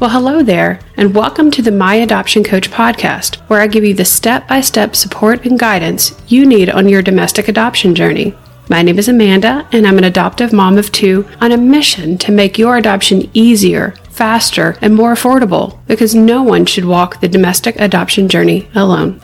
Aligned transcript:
Well, 0.00 0.08
hello 0.08 0.42
there, 0.42 0.80
and 0.96 1.14
welcome 1.14 1.50
to 1.50 1.60
the 1.60 1.70
My 1.70 1.96
Adoption 1.96 2.42
Coach 2.42 2.70
podcast, 2.70 3.36
where 3.50 3.60
I 3.60 3.66
give 3.66 3.84
you 3.84 3.92
the 3.92 4.06
step 4.06 4.48
by 4.48 4.62
step 4.62 4.96
support 4.96 5.44
and 5.44 5.58
guidance 5.58 6.18
you 6.26 6.46
need 6.46 6.70
on 6.70 6.88
your 6.88 7.02
domestic 7.02 7.48
adoption 7.48 7.94
journey. 7.94 8.34
My 8.70 8.80
name 8.80 8.98
is 8.98 9.08
Amanda, 9.08 9.68
and 9.72 9.86
I'm 9.86 9.98
an 9.98 10.04
adoptive 10.04 10.54
mom 10.54 10.78
of 10.78 10.90
two 10.90 11.28
on 11.42 11.52
a 11.52 11.58
mission 11.58 12.16
to 12.16 12.32
make 12.32 12.56
your 12.56 12.78
adoption 12.78 13.28
easier, 13.34 13.90
faster, 14.08 14.78
and 14.80 14.94
more 14.94 15.12
affordable 15.12 15.78
because 15.86 16.14
no 16.14 16.42
one 16.42 16.64
should 16.64 16.86
walk 16.86 17.20
the 17.20 17.28
domestic 17.28 17.76
adoption 17.78 18.26
journey 18.26 18.70
alone. 18.74 19.20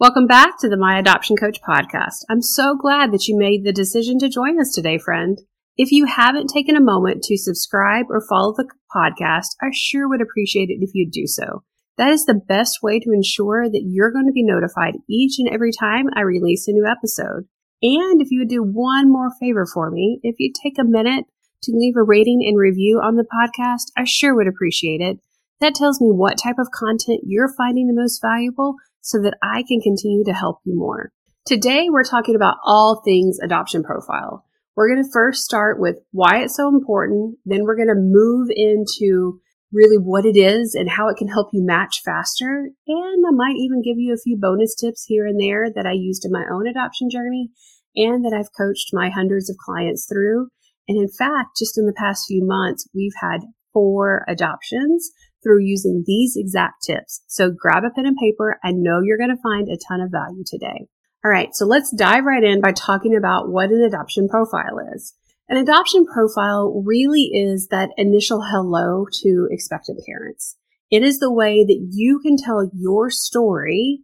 Welcome 0.00 0.26
back 0.26 0.58
to 0.60 0.70
the 0.70 0.78
My 0.78 0.98
Adoption 0.98 1.36
Coach 1.36 1.60
podcast. 1.60 2.24
I'm 2.30 2.40
so 2.40 2.74
glad 2.74 3.12
that 3.12 3.28
you 3.28 3.36
made 3.36 3.64
the 3.64 3.72
decision 3.74 4.18
to 4.20 4.30
join 4.30 4.58
us 4.58 4.72
today, 4.72 4.96
friend. 4.96 5.38
If 5.82 5.92
you 5.92 6.04
haven't 6.04 6.50
taken 6.52 6.76
a 6.76 6.84
moment 6.84 7.22
to 7.22 7.38
subscribe 7.38 8.04
or 8.10 8.20
follow 8.28 8.52
the 8.54 8.68
podcast, 8.94 9.56
I 9.62 9.70
sure 9.72 10.06
would 10.06 10.20
appreciate 10.20 10.68
it 10.68 10.82
if 10.82 10.90
you'd 10.92 11.10
do 11.10 11.26
so. 11.26 11.64
That 11.96 12.10
is 12.10 12.26
the 12.26 12.34
best 12.34 12.80
way 12.82 13.00
to 13.00 13.12
ensure 13.14 13.64
that 13.64 13.86
you're 13.86 14.12
going 14.12 14.26
to 14.26 14.32
be 14.32 14.44
notified 14.44 14.96
each 15.08 15.38
and 15.38 15.48
every 15.48 15.72
time 15.72 16.08
I 16.14 16.20
release 16.20 16.68
a 16.68 16.72
new 16.72 16.84
episode. 16.86 17.48
And 17.80 18.20
if 18.20 18.30
you 18.30 18.40
would 18.40 18.50
do 18.50 18.62
one 18.62 19.10
more 19.10 19.30
favor 19.40 19.64
for 19.64 19.90
me, 19.90 20.20
if 20.22 20.36
you 20.38 20.52
take 20.52 20.78
a 20.78 20.84
minute 20.84 21.24
to 21.62 21.72
leave 21.72 21.94
a 21.96 22.02
rating 22.02 22.44
and 22.46 22.58
review 22.58 23.00
on 23.02 23.16
the 23.16 23.24
podcast, 23.24 23.90
I 23.96 24.04
sure 24.06 24.36
would 24.36 24.48
appreciate 24.48 25.00
it. 25.00 25.16
That 25.62 25.74
tells 25.74 25.98
me 25.98 26.08
what 26.08 26.36
type 26.36 26.58
of 26.58 26.68
content 26.78 27.20
you're 27.24 27.54
finding 27.56 27.86
the 27.86 27.98
most 27.98 28.20
valuable 28.20 28.74
so 29.00 29.16
that 29.22 29.38
I 29.42 29.64
can 29.66 29.80
continue 29.80 30.26
to 30.26 30.34
help 30.34 30.58
you 30.66 30.76
more. 30.76 31.10
Today, 31.46 31.86
we're 31.88 32.04
talking 32.04 32.36
about 32.36 32.58
all 32.66 33.00
things 33.02 33.38
adoption 33.42 33.82
profile. 33.82 34.44
We're 34.76 34.88
going 34.88 35.02
to 35.02 35.12
first 35.12 35.44
start 35.44 35.80
with 35.80 35.98
why 36.12 36.42
it's 36.42 36.56
so 36.56 36.68
important. 36.68 37.36
Then 37.44 37.64
we're 37.64 37.76
going 37.76 37.88
to 37.88 37.94
move 37.96 38.48
into 38.50 39.40
really 39.72 39.96
what 39.96 40.24
it 40.24 40.36
is 40.36 40.74
and 40.74 40.90
how 40.90 41.08
it 41.08 41.16
can 41.16 41.28
help 41.28 41.48
you 41.52 41.64
match 41.64 42.00
faster. 42.04 42.70
And 42.86 43.24
I 43.26 43.30
might 43.30 43.56
even 43.56 43.82
give 43.82 43.98
you 43.98 44.12
a 44.12 44.22
few 44.22 44.36
bonus 44.40 44.74
tips 44.74 45.04
here 45.06 45.26
and 45.26 45.40
there 45.40 45.66
that 45.72 45.86
I 45.86 45.92
used 45.92 46.24
in 46.24 46.32
my 46.32 46.44
own 46.52 46.66
adoption 46.66 47.08
journey 47.10 47.50
and 47.94 48.24
that 48.24 48.36
I've 48.36 48.54
coached 48.56 48.90
my 48.92 49.10
hundreds 49.10 49.50
of 49.50 49.56
clients 49.56 50.06
through. 50.10 50.48
And 50.88 50.98
in 50.98 51.08
fact, 51.08 51.58
just 51.58 51.78
in 51.78 51.86
the 51.86 51.94
past 51.96 52.26
few 52.26 52.44
months, 52.44 52.88
we've 52.94 53.14
had 53.20 53.40
four 53.72 54.24
adoptions 54.28 55.10
through 55.42 55.62
using 55.62 56.04
these 56.06 56.34
exact 56.36 56.82
tips. 56.84 57.22
So 57.28 57.50
grab 57.50 57.84
a 57.84 57.90
pen 57.90 58.06
and 58.06 58.16
paper. 58.16 58.58
I 58.64 58.72
know 58.72 59.00
you're 59.02 59.18
going 59.18 59.34
to 59.34 59.42
find 59.42 59.68
a 59.68 59.78
ton 59.88 60.00
of 60.00 60.10
value 60.10 60.44
today. 60.44 60.88
All 61.24 61.30
right. 61.30 61.50
So 61.52 61.66
let's 61.66 61.94
dive 61.94 62.24
right 62.24 62.42
in 62.42 62.60
by 62.60 62.72
talking 62.72 63.14
about 63.14 63.50
what 63.50 63.70
an 63.70 63.82
adoption 63.82 64.28
profile 64.28 64.78
is. 64.94 65.14
An 65.50 65.58
adoption 65.58 66.06
profile 66.06 66.82
really 66.86 67.30
is 67.34 67.68
that 67.70 67.90
initial 67.98 68.42
hello 68.42 69.04
to 69.22 69.48
expectant 69.50 70.00
parents. 70.06 70.56
It 70.90 71.02
is 71.02 71.18
the 71.18 71.32
way 71.32 71.64
that 71.64 71.88
you 71.90 72.20
can 72.20 72.36
tell 72.36 72.70
your 72.74 73.10
story 73.10 74.00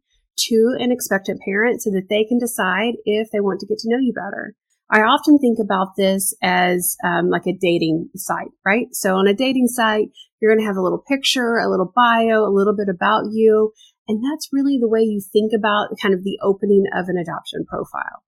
to 0.49 0.77
an 0.79 0.93
expectant 0.93 1.41
parent 1.45 1.83
so 1.83 1.91
that 1.91 2.09
they 2.11 2.25
can 2.25 2.39
decide 2.39 2.95
if 3.05 3.29
they 3.33 3.41
want 3.41 3.61
to 3.61 3.67
get 3.67 3.79
to 3.79 3.89
know 3.89 3.99
you 3.99 4.13
better. 4.13 4.55
I 4.91 5.01
often 5.01 5.39
think 5.39 5.59
about 5.59 5.97
this 5.97 6.35
as 6.43 6.97
um, 7.05 7.29
like 7.31 7.47
a 7.47 7.57
dating 7.59 8.11
site, 8.15 8.53
right? 8.65 8.87
So 8.93 9.17
on 9.17 9.27
a 9.27 9.35
dating 9.35 9.69
site, 9.69 10.09
you're 10.41 10.55
going 10.55 10.61
to 10.61 10.67
have 10.67 10.77
a 10.77 10.83
little 10.83 11.03
picture, 11.09 11.57
a 11.57 11.69
little 11.69 11.91
bio, 11.95 12.45
a 12.45 12.55
little 12.55 12.77
bit 12.77 12.89
about 12.89 13.25
you. 13.33 13.73
And 14.09 14.23
that's 14.23 14.51
really 14.53 14.79
the 14.81 14.89
way 14.89 15.01
you 15.01 15.21
think 15.21 15.53
about 15.57 15.97
kind 16.01 16.15
of 16.15 16.23
the 16.23 16.39
opening 16.43 16.85
of 16.95 17.07
an 17.09 17.17
adoption 17.17 17.65
profile. 17.69 18.23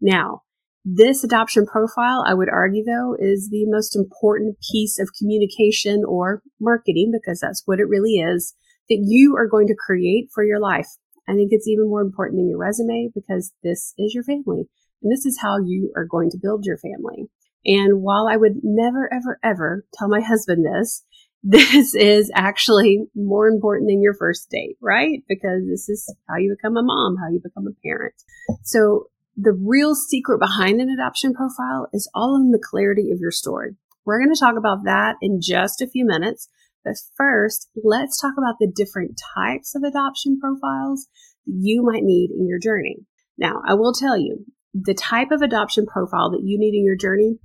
Now, 0.00 0.42
this 0.84 1.22
adoption 1.22 1.64
profile, 1.64 2.24
I 2.26 2.34
would 2.34 2.48
argue 2.50 2.84
though, 2.84 3.16
is 3.18 3.48
the 3.50 3.64
most 3.66 3.96
important 3.96 4.56
piece 4.72 4.98
of 4.98 5.10
communication 5.18 6.02
or 6.06 6.42
marketing 6.60 7.12
because 7.12 7.40
that's 7.40 7.62
what 7.66 7.78
it 7.78 7.88
really 7.88 8.16
is 8.16 8.54
that 8.88 8.98
you 9.00 9.36
are 9.36 9.46
going 9.46 9.68
to 9.68 9.76
create 9.78 10.28
for 10.34 10.44
your 10.44 10.60
life. 10.60 10.88
I 11.28 11.34
think 11.34 11.48
it's 11.52 11.68
even 11.68 11.88
more 11.88 12.02
important 12.02 12.38
than 12.38 12.48
your 12.48 12.58
resume 12.58 13.10
because 13.14 13.52
this 13.62 13.94
is 13.96 14.12
your 14.12 14.24
family. 14.24 14.64
And 15.02 15.10
this 15.10 15.24
is 15.24 15.38
how 15.40 15.58
you 15.64 15.92
are 15.96 16.04
going 16.04 16.30
to 16.30 16.38
build 16.40 16.64
your 16.64 16.78
family. 16.78 17.28
And 17.64 18.02
while 18.02 18.26
I 18.28 18.36
would 18.36 18.60
never, 18.64 19.08
ever, 19.12 19.38
ever 19.42 19.86
tell 19.94 20.08
my 20.08 20.20
husband 20.20 20.66
this, 20.66 21.04
this 21.42 21.94
is 21.94 22.30
actually 22.34 23.04
more 23.14 23.48
important 23.48 23.88
than 23.88 24.02
your 24.02 24.14
first 24.14 24.48
date, 24.50 24.76
right? 24.80 25.22
Because 25.28 25.62
this 25.68 25.88
is 25.88 26.14
how 26.28 26.36
you 26.36 26.54
become 26.56 26.76
a 26.76 26.82
mom, 26.82 27.16
how 27.16 27.28
you 27.30 27.40
become 27.42 27.66
a 27.66 27.86
parent. 27.86 28.14
So 28.62 29.06
the 29.36 29.52
real 29.52 29.94
secret 29.94 30.38
behind 30.38 30.80
an 30.80 30.88
adoption 30.88 31.34
profile 31.34 31.88
is 31.92 32.08
all 32.14 32.36
in 32.36 32.50
the 32.50 32.62
clarity 32.62 33.10
of 33.10 33.18
your 33.18 33.30
story. 33.30 33.74
We're 34.04 34.20
going 34.20 34.34
to 34.34 34.40
talk 34.40 34.56
about 34.56 34.84
that 34.84 35.16
in 35.20 35.40
just 35.40 35.80
a 35.80 35.88
few 35.88 36.04
minutes. 36.04 36.48
But 36.84 36.94
first, 37.16 37.68
let's 37.82 38.20
talk 38.20 38.34
about 38.36 38.56
the 38.58 38.70
different 38.72 39.20
types 39.34 39.74
of 39.74 39.82
adoption 39.82 40.38
profiles 40.40 41.08
that 41.46 41.56
you 41.58 41.82
might 41.82 42.02
need 42.02 42.30
in 42.30 42.46
your 42.46 42.58
journey. 42.58 42.98
Now, 43.38 43.62
I 43.66 43.74
will 43.74 43.92
tell 43.92 44.18
you, 44.18 44.44
the 44.74 44.94
type 44.94 45.30
of 45.30 45.42
adoption 45.42 45.86
profile 45.86 46.30
that 46.30 46.42
you 46.42 46.58
need 46.58 46.74
in 46.74 46.84
your 46.84 46.96
journey 46.96 47.38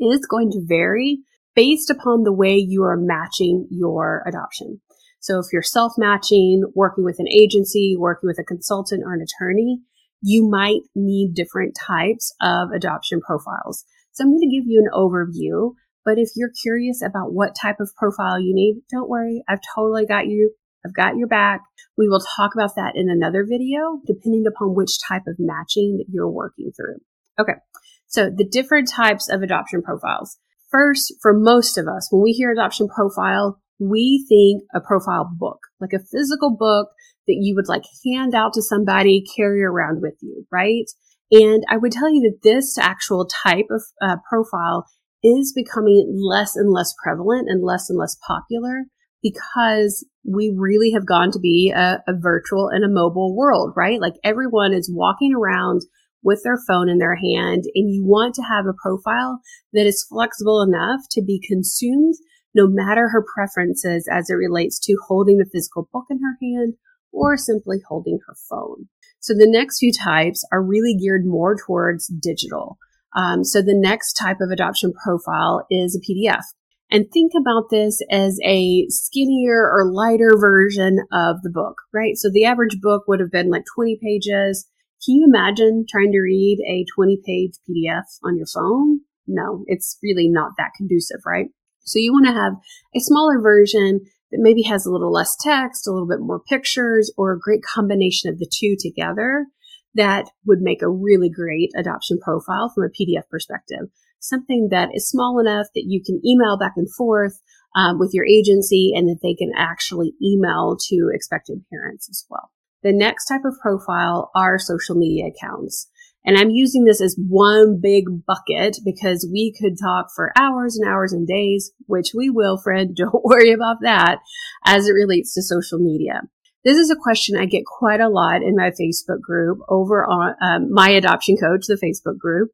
is 0.00 0.26
going 0.26 0.50
to 0.52 0.64
vary 0.66 1.20
based 1.58 1.90
upon 1.90 2.22
the 2.22 2.32
way 2.32 2.54
you 2.54 2.84
are 2.84 2.96
matching 2.96 3.66
your 3.68 4.22
adoption. 4.28 4.80
So 5.18 5.40
if 5.40 5.46
you're 5.52 5.60
self 5.60 5.94
matching, 5.98 6.62
working 6.76 7.02
with 7.02 7.18
an 7.18 7.26
agency, 7.26 7.96
working 7.98 8.28
with 8.28 8.38
a 8.38 8.44
consultant 8.44 9.02
or 9.04 9.12
an 9.12 9.22
attorney, 9.22 9.80
you 10.22 10.48
might 10.48 10.82
need 10.94 11.34
different 11.34 11.76
types 11.76 12.32
of 12.40 12.68
adoption 12.70 13.20
profiles. 13.20 13.84
So 14.12 14.22
I'm 14.22 14.30
going 14.30 14.48
to 14.48 14.56
give 14.56 14.68
you 14.68 14.78
an 14.86 14.96
overview, 14.96 15.72
but 16.04 16.16
if 16.16 16.28
you're 16.36 16.52
curious 16.62 17.02
about 17.02 17.32
what 17.32 17.56
type 17.60 17.80
of 17.80 17.90
profile 17.96 18.38
you 18.38 18.54
need, 18.54 18.82
don't 18.88 19.10
worry. 19.10 19.42
I've 19.48 19.58
totally 19.74 20.06
got 20.06 20.28
you. 20.28 20.54
I've 20.86 20.94
got 20.94 21.16
your 21.16 21.26
back. 21.26 21.62
We 21.96 22.08
will 22.08 22.22
talk 22.36 22.52
about 22.54 22.76
that 22.76 22.92
in 22.94 23.10
another 23.10 23.44
video, 23.44 23.98
depending 24.06 24.44
upon 24.46 24.76
which 24.76 25.00
type 25.08 25.22
of 25.26 25.34
matching 25.40 25.96
that 25.96 26.06
you're 26.08 26.30
working 26.30 26.70
through. 26.76 26.98
Okay. 27.36 27.58
So 28.06 28.30
the 28.30 28.48
different 28.48 28.88
types 28.88 29.28
of 29.28 29.42
adoption 29.42 29.82
profiles. 29.82 30.38
First, 30.70 31.14
for 31.22 31.32
most 31.32 31.78
of 31.78 31.88
us, 31.88 32.08
when 32.10 32.22
we 32.22 32.32
hear 32.32 32.52
adoption 32.52 32.88
profile, 32.88 33.60
we 33.78 34.24
think 34.28 34.62
a 34.74 34.80
profile 34.80 35.30
book, 35.38 35.58
like 35.80 35.92
a 35.92 36.04
physical 36.04 36.54
book 36.56 36.88
that 37.26 37.38
you 37.40 37.54
would 37.54 37.68
like 37.68 37.84
hand 38.04 38.34
out 38.34 38.52
to 38.54 38.62
somebody, 38.62 39.24
carry 39.36 39.62
around 39.62 40.02
with 40.02 40.14
you, 40.20 40.46
right? 40.50 40.84
And 41.30 41.64
I 41.68 41.76
would 41.76 41.92
tell 41.92 42.10
you 42.10 42.22
that 42.22 42.42
this 42.42 42.76
actual 42.78 43.26
type 43.26 43.66
of 43.70 43.82
uh, 44.02 44.16
profile 44.28 44.86
is 45.22 45.52
becoming 45.54 46.12
less 46.14 46.56
and 46.56 46.72
less 46.72 46.94
prevalent 47.02 47.48
and 47.48 47.62
less 47.64 47.90
and 47.90 47.98
less 47.98 48.16
popular 48.26 48.84
because 49.22 50.06
we 50.24 50.54
really 50.56 50.92
have 50.92 51.06
gone 51.06 51.30
to 51.32 51.38
be 51.38 51.72
a, 51.74 52.02
a, 52.06 52.12
virtual 52.16 52.68
and 52.68 52.84
a 52.84 52.88
mobile 52.88 53.36
world, 53.36 53.72
right? 53.76 54.00
Like 54.00 54.14
everyone 54.22 54.72
is 54.72 54.90
walking 54.92 55.34
around 55.34 55.82
with 56.22 56.40
their 56.44 56.58
phone 56.66 56.88
in 56.88 56.98
their 56.98 57.16
hand 57.16 57.64
and 57.74 57.92
you 57.92 58.04
want 58.04 58.34
to 58.34 58.42
have 58.42 58.66
a 58.66 58.76
profile 58.82 59.40
that 59.72 59.86
is 59.86 60.06
flexible 60.08 60.62
enough 60.62 61.00
to 61.10 61.22
be 61.22 61.40
consumed 61.46 62.14
no 62.54 62.66
matter 62.66 63.08
her 63.08 63.24
preferences 63.34 64.08
as 64.10 64.28
it 64.30 64.34
relates 64.34 64.78
to 64.80 64.96
holding 65.06 65.38
the 65.38 65.48
physical 65.52 65.88
book 65.92 66.06
in 66.10 66.18
her 66.18 66.36
hand 66.42 66.74
or 67.12 67.36
simply 67.36 67.78
holding 67.88 68.18
her 68.26 68.34
phone. 68.48 68.88
So 69.20 69.34
the 69.34 69.50
next 69.50 69.78
few 69.78 69.92
types 69.92 70.44
are 70.52 70.62
really 70.62 70.96
geared 71.00 71.24
more 71.24 71.56
towards 71.56 72.06
digital. 72.06 72.78
Um, 73.16 73.44
so 73.44 73.62
the 73.62 73.78
next 73.78 74.14
type 74.14 74.38
of 74.40 74.50
adoption 74.50 74.92
profile 75.04 75.66
is 75.70 75.96
a 75.96 76.10
PDF. 76.10 76.42
And 76.90 77.06
think 77.12 77.32
about 77.38 77.64
this 77.70 78.00
as 78.10 78.38
a 78.44 78.86
skinnier 78.88 79.70
or 79.70 79.92
lighter 79.92 80.36
version 80.38 80.98
of 81.12 81.42
the 81.42 81.50
book, 81.50 81.76
right? 81.92 82.16
So 82.16 82.30
the 82.32 82.46
average 82.46 82.78
book 82.80 83.04
would 83.06 83.20
have 83.20 83.30
been 83.30 83.50
like 83.50 83.64
20 83.74 83.98
pages. 84.02 84.66
Can 85.04 85.14
you 85.14 85.26
imagine 85.26 85.86
trying 85.88 86.12
to 86.12 86.20
read 86.20 86.58
a 86.66 86.84
20 86.94 87.20
page 87.24 87.52
PDF 87.68 88.04
on 88.24 88.36
your 88.36 88.46
phone? 88.46 89.00
No, 89.26 89.64
it's 89.66 89.98
really 90.02 90.28
not 90.28 90.52
that 90.58 90.72
conducive, 90.76 91.20
right? 91.26 91.46
So 91.80 91.98
you 91.98 92.12
want 92.12 92.26
to 92.26 92.32
have 92.32 92.54
a 92.94 93.00
smaller 93.00 93.40
version 93.40 94.00
that 94.30 94.40
maybe 94.40 94.62
has 94.62 94.84
a 94.84 94.90
little 94.90 95.12
less 95.12 95.36
text, 95.40 95.86
a 95.86 95.92
little 95.92 96.08
bit 96.08 96.20
more 96.20 96.40
pictures, 96.40 97.12
or 97.16 97.32
a 97.32 97.38
great 97.38 97.62
combination 97.62 98.30
of 98.30 98.38
the 98.38 98.50
two 98.52 98.76
together 98.78 99.46
that 99.94 100.26
would 100.46 100.60
make 100.60 100.82
a 100.82 100.88
really 100.88 101.30
great 101.30 101.70
adoption 101.76 102.18
profile 102.18 102.70
from 102.74 102.84
a 102.84 102.88
PDF 102.88 103.28
perspective. 103.30 103.88
Something 104.20 104.68
that 104.70 104.90
is 104.94 105.08
small 105.08 105.38
enough 105.38 105.66
that 105.74 105.84
you 105.86 106.02
can 106.04 106.20
email 106.26 106.58
back 106.58 106.72
and 106.76 106.92
forth 106.94 107.40
um, 107.76 107.98
with 107.98 108.10
your 108.12 108.26
agency 108.26 108.92
and 108.94 109.08
that 109.08 109.20
they 109.22 109.34
can 109.34 109.52
actually 109.56 110.12
email 110.22 110.76
to 110.88 111.10
expected 111.14 111.64
parents 111.70 112.08
as 112.10 112.24
well. 112.28 112.50
The 112.82 112.92
next 112.92 113.26
type 113.26 113.44
of 113.44 113.58
profile 113.60 114.30
are 114.34 114.58
social 114.58 114.94
media 114.94 115.26
accounts. 115.26 115.88
And 116.24 116.36
I'm 116.36 116.50
using 116.50 116.84
this 116.84 117.00
as 117.00 117.16
one 117.28 117.80
big 117.80 118.04
bucket 118.26 118.78
because 118.84 119.28
we 119.32 119.54
could 119.58 119.78
talk 119.80 120.08
for 120.14 120.32
hours 120.36 120.76
and 120.76 120.88
hours 120.88 121.12
and 121.12 121.26
days, 121.26 121.72
which 121.86 122.10
we 122.14 122.28
will, 122.28 122.58
Fred. 122.58 122.94
Don't 122.96 123.24
worry 123.24 123.52
about 123.52 123.78
that 123.82 124.18
as 124.64 124.86
it 124.86 124.92
relates 124.92 125.34
to 125.34 125.42
social 125.42 125.78
media. 125.78 126.22
This 126.64 126.76
is 126.76 126.90
a 126.90 126.96
question 127.00 127.38
I 127.38 127.46
get 127.46 127.64
quite 127.64 128.00
a 128.00 128.08
lot 128.08 128.42
in 128.42 128.56
my 128.56 128.70
Facebook 128.70 129.20
group 129.22 129.60
over 129.68 130.04
on 130.04 130.34
um, 130.42 130.72
my 130.72 130.90
adoption 130.90 131.36
coach, 131.36 131.66
the 131.66 131.76
Facebook 131.82 132.18
group. 132.18 132.50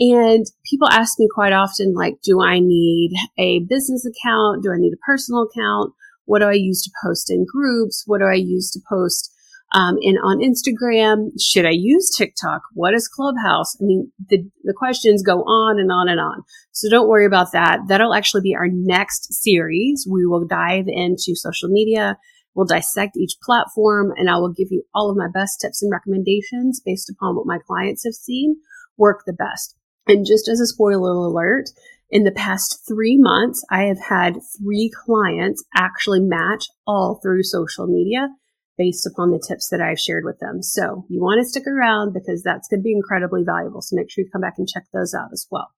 And 0.00 0.46
people 0.64 0.88
ask 0.88 1.18
me 1.18 1.28
quite 1.34 1.52
often, 1.52 1.92
like, 1.92 2.14
do 2.22 2.40
I 2.40 2.60
need 2.60 3.12
a 3.36 3.60
business 3.68 4.06
account? 4.06 4.62
Do 4.62 4.72
I 4.72 4.78
need 4.78 4.92
a 4.92 5.04
personal 5.04 5.42
account? 5.42 5.92
What 6.24 6.38
do 6.38 6.46
I 6.46 6.52
use 6.52 6.82
to 6.84 6.90
post 7.04 7.30
in 7.30 7.44
groups? 7.44 8.04
What 8.06 8.20
do 8.20 8.26
I 8.26 8.36
use 8.36 8.70
to 8.70 8.80
post 8.88 9.34
um, 9.72 9.96
in 10.00 10.16
on 10.18 10.38
Instagram? 10.38 11.30
Should 11.40 11.66
I 11.66 11.72
use 11.72 12.14
TikTok? 12.16 12.62
What 12.72 12.94
is 12.94 13.08
Clubhouse? 13.08 13.76
I 13.80 13.84
mean, 13.84 14.12
the 14.28 14.48
the 14.64 14.74
questions 14.76 15.22
go 15.22 15.42
on 15.42 15.78
and 15.78 15.92
on 15.92 16.08
and 16.08 16.20
on. 16.20 16.42
So 16.72 16.88
don't 16.88 17.08
worry 17.08 17.26
about 17.26 17.52
that. 17.52 17.80
That'll 17.88 18.14
actually 18.14 18.42
be 18.42 18.54
our 18.54 18.68
next 18.70 19.32
series. 19.34 20.06
We 20.10 20.26
will 20.26 20.46
dive 20.46 20.86
into 20.88 21.34
social 21.34 21.68
media. 21.68 22.18
We'll 22.54 22.66
dissect 22.66 23.16
each 23.16 23.36
platform, 23.42 24.12
and 24.16 24.28
I 24.28 24.38
will 24.38 24.52
give 24.52 24.68
you 24.70 24.82
all 24.94 25.10
of 25.10 25.16
my 25.16 25.28
best 25.32 25.60
tips 25.60 25.82
and 25.82 25.92
recommendations 25.92 26.80
based 26.84 27.10
upon 27.10 27.36
what 27.36 27.46
my 27.46 27.58
clients 27.66 28.04
have 28.04 28.14
seen 28.14 28.56
work 28.96 29.22
the 29.26 29.32
best. 29.32 29.76
And 30.08 30.26
just 30.26 30.48
as 30.48 30.60
a 30.60 30.66
spoiler 30.66 31.12
alert, 31.12 31.68
in 32.10 32.24
the 32.24 32.32
past 32.32 32.84
three 32.88 33.18
months, 33.18 33.64
I 33.70 33.84
have 33.84 34.00
had 34.00 34.38
three 34.58 34.90
clients 35.04 35.64
actually 35.76 36.20
match 36.20 36.66
all 36.86 37.20
through 37.22 37.42
social 37.42 37.86
media 37.86 38.28
based 38.78 39.06
upon 39.06 39.32
the 39.32 39.44
tips 39.46 39.68
that 39.68 39.80
I've 39.80 39.98
shared 39.98 40.24
with 40.24 40.38
them. 40.38 40.62
So 40.62 41.04
you 41.10 41.20
want 41.20 41.42
to 41.42 41.48
stick 41.48 41.66
around 41.66 42.14
because 42.14 42.42
that's 42.42 42.68
going 42.68 42.80
to 42.80 42.84
be 42.84 42.92
incredibly 42.92 43.42
valuable. 43.44 43.82
So 43.82 43.96
make 43.96 44.10
sure 44.10 44.24
you 44.24 44.30
come 44.30 44.40
back 44.40 44.54
and 44.56 44.68
check 44.68 44.84
those 44.94 45.12
out 45.12 45.30
as 45.32 45.46
well. 45.50 45.68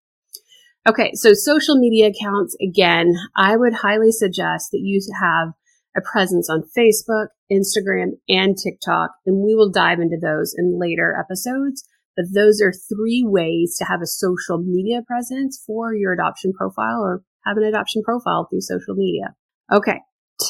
Okay. 0.89 1.13
So 1.15 1.33
social 1.35 1.77
media 1.79 2.09
accounts, 2.09 2.57
again, 2.63 3.15
I 3.37 3.57
would 3.57 3.75
highly 3.75 4.13
suggest 4.13 4.71
that 4.73 4.81
you 4.83 5.01
have 5.21 5.53
a 5.97 6.01
presence 6.01 6.49
on 6.49 6.63
Facebook, 6.77 7.29
Instagram, 7.51 8.13
and 8.29 8.57
TikTok. 8.57 9.11
And 9.27 9.45
we 9.45 9.55
will 9.55 9.71
dive 9.71 9.99
into 9.99 10.19
those 10.21 10.55
in 10.57 10.79
later 10.79 11.17
episodes. 11.19 11.85
But 12.17 12.27
those 12.35 12.61
are 12.61 12.73
three 12.73 13.25
ways 13.27 13.77
to 13.79 13.85
have 13.85 14.03
a 14.03 14.07
social 14.07 14.59
media 14.59 15.01
presence 15.07 15.63
for 15.67 15.95
your 15.95 16.13
adoption 16.13 16.53
profile 16.53 17.01
or 17.01 17.23
have 17.47 17.57
an 17.57 17.65
adoption 17.65 18.03
profile 18.03 18.47
through 18.49 18.61
social 18.61 18.95
media. 18.95 19.35
Okay. 19.73 20.01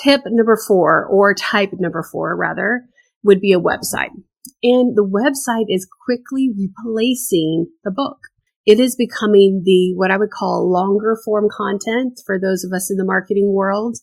Tip 0.03 0.23
number 0.27 0.57
four 0.69 1.05
or 1.05 1.35
type 1.35 1.71
number 1.79 2.05
four 2.11 2.37
rather 2.37 2.83
would 3.23 3.41
be 3.41 3.53
a 3.53 3.61
website. 3.61 4.15
And 4.63 4.97
the 4.97 5.05
website 5.05 5.67
is 5.69 5.89
quickly 6.05 6.51
replacing 6.57 7.67
the 7.85 7.91
book. 7.91 8.19
It 8.67 8.79
is 8.79 8.95
becoming 8.95 9.63
the, 9.65 9.95
what 9.97 10.11
I 10.11 10.17
would 10.17 10.31
call 10.31 10.71
longer 10.71 11.19
form 11.25 11.49
content 11.51 12.21
for 12.25 12.39
those 12.39 12.63
of 12.65 12.73
us 12.73 12.91
in 12.91 12.97
the 12.97 13.05
marketing 13.05 13.53
world. 13.53 13.97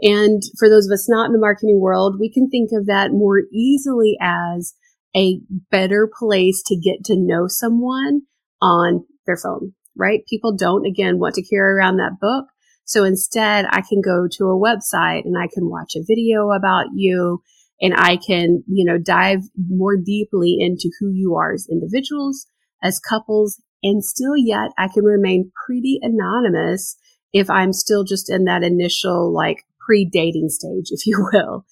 And 0.00 0.42
for 0.58 0.68
those 0.68 0.86
of 0.86 0.92
us 0.92 1.08
not 1.08 1.26
in 1.26 1.32
the 1.32 1.38
marketing 1.38 1.80
world, 1.80 2.16
we 2.20 2.32
can 2.32 2.48
think 2.48 2.70
of 2.72 2.86
that 2.86 3.10
more 3.10 3.42
easily 3.52 4.16
as 4.20 4.74
a 5.16 5.40
better 5.70 6.08
place 6.18 6.62
to 6.66 6.76
get 6.76 7.04
to 7.06 7.16
know 7.16 7.46
someone 7.48 8.22
on 8.60 9.04
their 9.26 9.38
phone, 9.42 9.72
right? 9.96 10.20
People 10.28 10.54
don't, 10.56 10.86
again, 10.86 11.18
want 11.18 11.34
to 11.34 11.46
carry 11.46 11.74
around 11.74 11.96
that 11.96 12.18
book. 12.20 12.46
So 12.86 13.04
instead, 13.04 13.66
I 13.68 13.82
can 13.82 14.00
go 14.00 14.26
to 14.30 14.44
a 14.44 14.58
website 14.58 15.24
and 15.24 15.36
I 15.36 15.48
can 15.52 15.68
watch 15.68 15.94
a 15.96 16.04
video 16.06 16.52
about 16.52 16.86
you 16.94 17.42
and 17.80 17.92
I 17.94 18.16
can, 18.16 18.62
you 18.68 18.84
know, 18.84 18.96
dive 18.96 19.40
more 19.68 19.96
deeply 19.96 20.56
into 20.60 20.90
who 20.98 21.10
you 21.10 21.34
are 21.34 21.52
as 21.52 21.68
individuals, 21.70 22.46
as 22.82 23.00
couples, 23.00 23.60
and 23.82 24.04
still 24.04 24.36
yet 24.36 24.70
I 24.78 24.88
can 24.88 25.04
remain 25.04 25.50
pretty 25.66 25.98
anonymous 26.00 26.96
if 27.32 27.50
I'm 27.50 27.72
still 27.72 28.04
just 28.04 28.30
in 28.30 28.44
that 28.44 28.62
initial 28.62 29.34
like 29.34 29.64
pre-dating 29.84 30.48
stage, 30.48 30.86
if 30.90 31.06
you 31.06 31.28
will. 31.32 31.66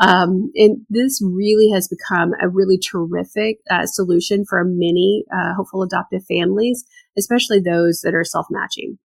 Um, 0.00 0.50
and 0.54 0.86
this 0.90 1.20
really 1.22 1.70
has 1.72 1.88
become 1.88 2.32
a 2.42 2.48
really 2.48 2.78
terrific 2.78 3.58
uh, 3.70 3.86
solution 3.86 4.44
for 4.48 4.64
many 4.64 5.24
uh, 5.32 5.54
hopeful 5.54 5.82
adoptive 5.82 6.24
families, 6.26 6.84
especially 7.16 7.60
those 7.60 8.00
that 8.02 8.14
are 8.14 8.24
self-matching. 8.24 8.98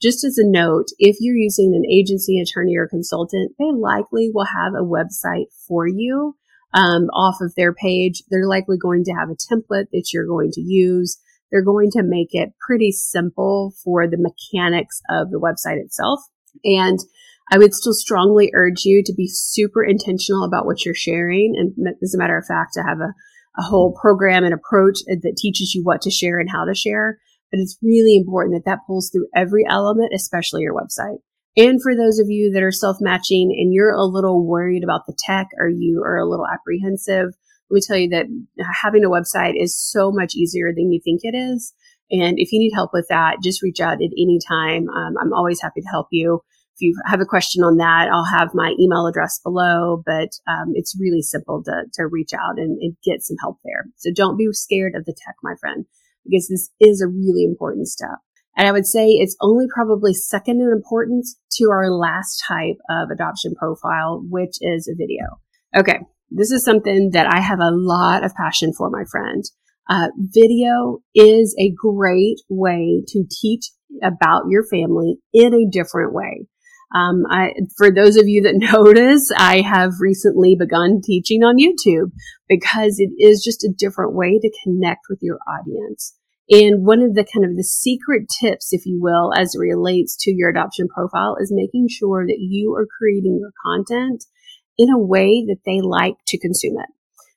Just 0.00 0.24
as 0.24 0.36
a 0.38 0.46
note, 0.46 0.86
if 0.98 1.16
you're 1.20 1.36
using 1.36 1.74
an 1.74 1.90
agency, 1.90 2.38
attorney, 2.38 2.76
or 2.76 2.86
consultant, 2.86 3.52
they 3.58 3.70
likely 3.72 4.30
will 4.32 4.44
have 4.44 4.74
a 4.74 4.84
website 4.84 5.46
for 5.66 5.86
you 5.86 6.36
um, 6.74 7.04
off 7.14 7.36
of 7.40 7.54
their 7.56 7.72
page. 7.72 8.22
They're 8.30 8.48
likely 8.48 8.76
going 8.76 9.04
to 9.04 9.12
have 9.12 9.30
a 9.30 9.34
template 9.34 9.86
that 9.92 10.10
you're 10.12 10.26
going 10.26 10.50
to 10.52 10.60
use. 10.60 11.18
They're 11.50 11.64
going 11.64 11.90
to 11.92 12.02
make 12.02 12.30
it 12.32 12.52
pretty 12.66 12.92
simple 12.92 13.74
for 13.82 14.06
the 14.06 14.18
mechanics 14.18 15.00
of 15.08 15.30
the 15.30 15.40
website 15.40 15.82
itself. 15.82 16.20
And 16.64 16.98
I 17.50 17.58
would 17.58 17.74
still 17.74 17.94
strongly 17.94 18.50
urge 18.54 18.84
you 18.84 19.02
to 19.04 19.14
be 19.14 19.28
super 19.28 19.84
intentional 19.84 20.44
about 20.44 20.66
what 20.66 20.84
you're 20.84 20.94
sharing. 20.94 21.54
And 21.56 21.94
as 22.02 22.14
a 22.14 22.18
matter 22.18 22.36
of 22.36 22.44
fact, 22.44 22.74
to 22.74 22.82
have 22.82 22.98
a, 22.98 23.14
a 23.56 23.62
whole 23.62 23.96
program 23.98 24.44
and 24.44 24.52
approach 24.52 24.98
that 25.06 25.36
teaches 25.38 25.74
you 25.74 25.82
what 25.84 26.02
to 26.02 26.10
share 26.10 26.38
and 26.38 26.50
how 26.50 26.64
to 26.64 26.74
share. 26.74 27.18
But 27.50 27.60
it's 27.60 27.78
really 27.82 28.16
important 28.16 28.56
that 28.56 28.68
that 28.68 28.80
pulls 28.86 29.10
through 29.10 29.28
every 29.34 29.64
element, 29.68 30.12
especially 30.14 30.62
your 30.62 30.74
website. 30.74 31.18
And 31.56 31.80
for 31.82 31.94
those 31.94 32.18
of 32.18 32.26
you 32.28 32.50
that 32.52 32.62
are 32.62 32.72
self 32.72 32.98
matching 33.00 33.54
and 33.58 33.72
you're 33.72 33.94
a 33.94 34.04
little 34.04 34.46
worried 34.46 34.84
about 34.84 35.06
the 35.06 35.16
tech 35.26 35.48
or 35.58 35.68
you 35.68 36.02
are 36.04 36.18
a 36.18 36.28
little 36.28 36.46
apprehensive, 36.46 37.34
let 37.70 37.74
me 37.74 37.80
tell 37.86 37.96
you 37.96 38.08
that 38.10 38.26
having 38.82 39.04
a 39.04 39.10
website 39.10 39.54
is 39.56 39.76
so 39.76 40.12
much 40.12 40.34
easier 40.34 40.72
than 40.74 40.92
you 40.92 41.00
think 41.02 41.20
it 41.22 41.36
is. 41.36 41.72
And 42.10 42.34
if 42.36 42.52
you 42.52 42.58
need 42.58 42.72
help 42.74 42.90
with 42.92 43.06
that, 43.08 43.38
just 43.42 43.62
reach 43.62 43.80
out 43.80 43.94
at 43.94 44.10
any 44.16 44.38
time. 44.46 44.88
Um, 44.88 45.14
I'm 45.20 45.32
always 45.32 45.60
happy 45.60 45.80
to 45.80 45.88
help 45.88 46.08
you 46.12 46.42
if 46.76 46.82
you 46.82 46.94
have 47.06 47.22
a 47.22 47.26
question 47.26 47.64
on 47.64 47.78
that, 47.78 48.08
I'll 48.12 48.28
have 48.38 48.50
my 48.52 48.74
email 48.78 49.06
address 49.06 49.40
below, 49.42 50.02
but 50.04 50.28
um, 50.46 50.72
it's 50.74 50.98
really 51.00 51.22
simple 51.22 51.62
to, 51.64 51.84
to 51.94 52.06
reach 52.06 52.34
out 52.34 52.58
and, 52.58 52.76
and 52.82 52.96
get 53.02 53.22
some 53.22 53.36
help 53.40 53.56
there. 53.64 53.86
So 53.96 54.10
don't 54.14 54.36
be 54.36 54.46
scared 54.52 54.94
of 54.94 55.06
the 55.06 55.14
tech, 55.16 55.36
my 55.42 55.54
friend, 55.58 55.86
because 56.28 56.48
this 56.48 56.70
is 56.80 57.00
a 57.00 57.08
really 57.08 57.44
important 57.44 57.88
step. 57.88 58.18
And 58.56 58.66
I 58.66 58.72
would 58.72 58.86
say 58.86 59.08
it's 59.08 59.36
only 59.40 59.66
probably 59.72 60.14
second 60.14 60.60
in 60.60 60.72
importance 60.72 61.38
to 61.52 61.68
our 61.70 61.90
last 61.90 62.42
type 62.48 62.78
of 62.88 63.10
adoption 63.10 63.54
profile, 63.54 64.22
which 64.28 64.56
is 64.60 64.88
a 64.88 64.96
video. 64.96 65.24
Okay. 65.76 66.00
This 66.30 66.50
is 66.50 66.64
something 66.64 67.10
that 67.12 67.32
I 67.32 67.40
have 67.40 67.60
a 67.60 67.70
lot 67.70 68.24
of 68.24 68.34
passion 68.34 68.72
for, 68.72 68.90
my 68.90 69.04
friend. 69.10 69.44
Uh, 69.88 70.08
video 70.16 70.98
is 71.14 71.54
a 71.58 71.72
great 71.76 72.38
way 72.48 73.04
to 73.08 73.24
teach 73.30 73.70
about 74.02 74.44
your 74.48 74.64
family 74.66 75.18
in 75.32 75.54
a 75.54 75.70
different 75.70 76.12
way. 76.12 76.46
Um, 76.94 77.24
I, 77.28 77.52
for 77.76 77.90
those 77.90 78.16
of 78.16 78.28
you 78.28 78.42
that 78.42 78.54
notice, 78.72 79.30
I 79.36 79.60
have 79.60 79.94
recently 80.00 80.56
begun 80.58 81.00
teaching 81.02 81.42
on 81.42 81.58
YouTube 81.58 82.12
because 82.48 82.98
it 82.98 83.10
is 83.18 83.42
just 83.44 83.64
a 83.64 83.72
different 83.76 84.14
way 84.14 84.38
to 84.38 84.50
connect 84.64 85.06
with 85.08 85.18
your 85.22 85.38
audience. 85.48 86.14
And 86.48 86.86
one 86.86 87.02
of 87.02 87.14
the 87.14 87.24
kind 87.24 87.44
of 87.44 87.56
the 87.56 87.64
secret 87.64 88.28
tips, 88.40 88.72
if 88.72 88.86
you 88.86 89.00
will, 89.00 89.32
as 89.36 89.56
it 89.56 89.58
relates 89.58 90.16
to 90.20 90.30
your 90.30 90.50
adoption 90.50 90.86
profile 90.86 91.36
is 91.40 91.52
making 91.52 91.88
sure 91.88 92.24
that 92.24 92.38
you 92.38 92.72
are 92.74 92.86
creating 92.98 93.38
your 93.40 93.50
content 93.64 94.24
in 94.78 94.90
a 94.90 94.98
way 94.98 95.44
that 95.48 95.62
they 95.66 95.80
like 95.80 96.14
to 96.28 96.38
consume 96.38 96.78
it. 96.78 96.88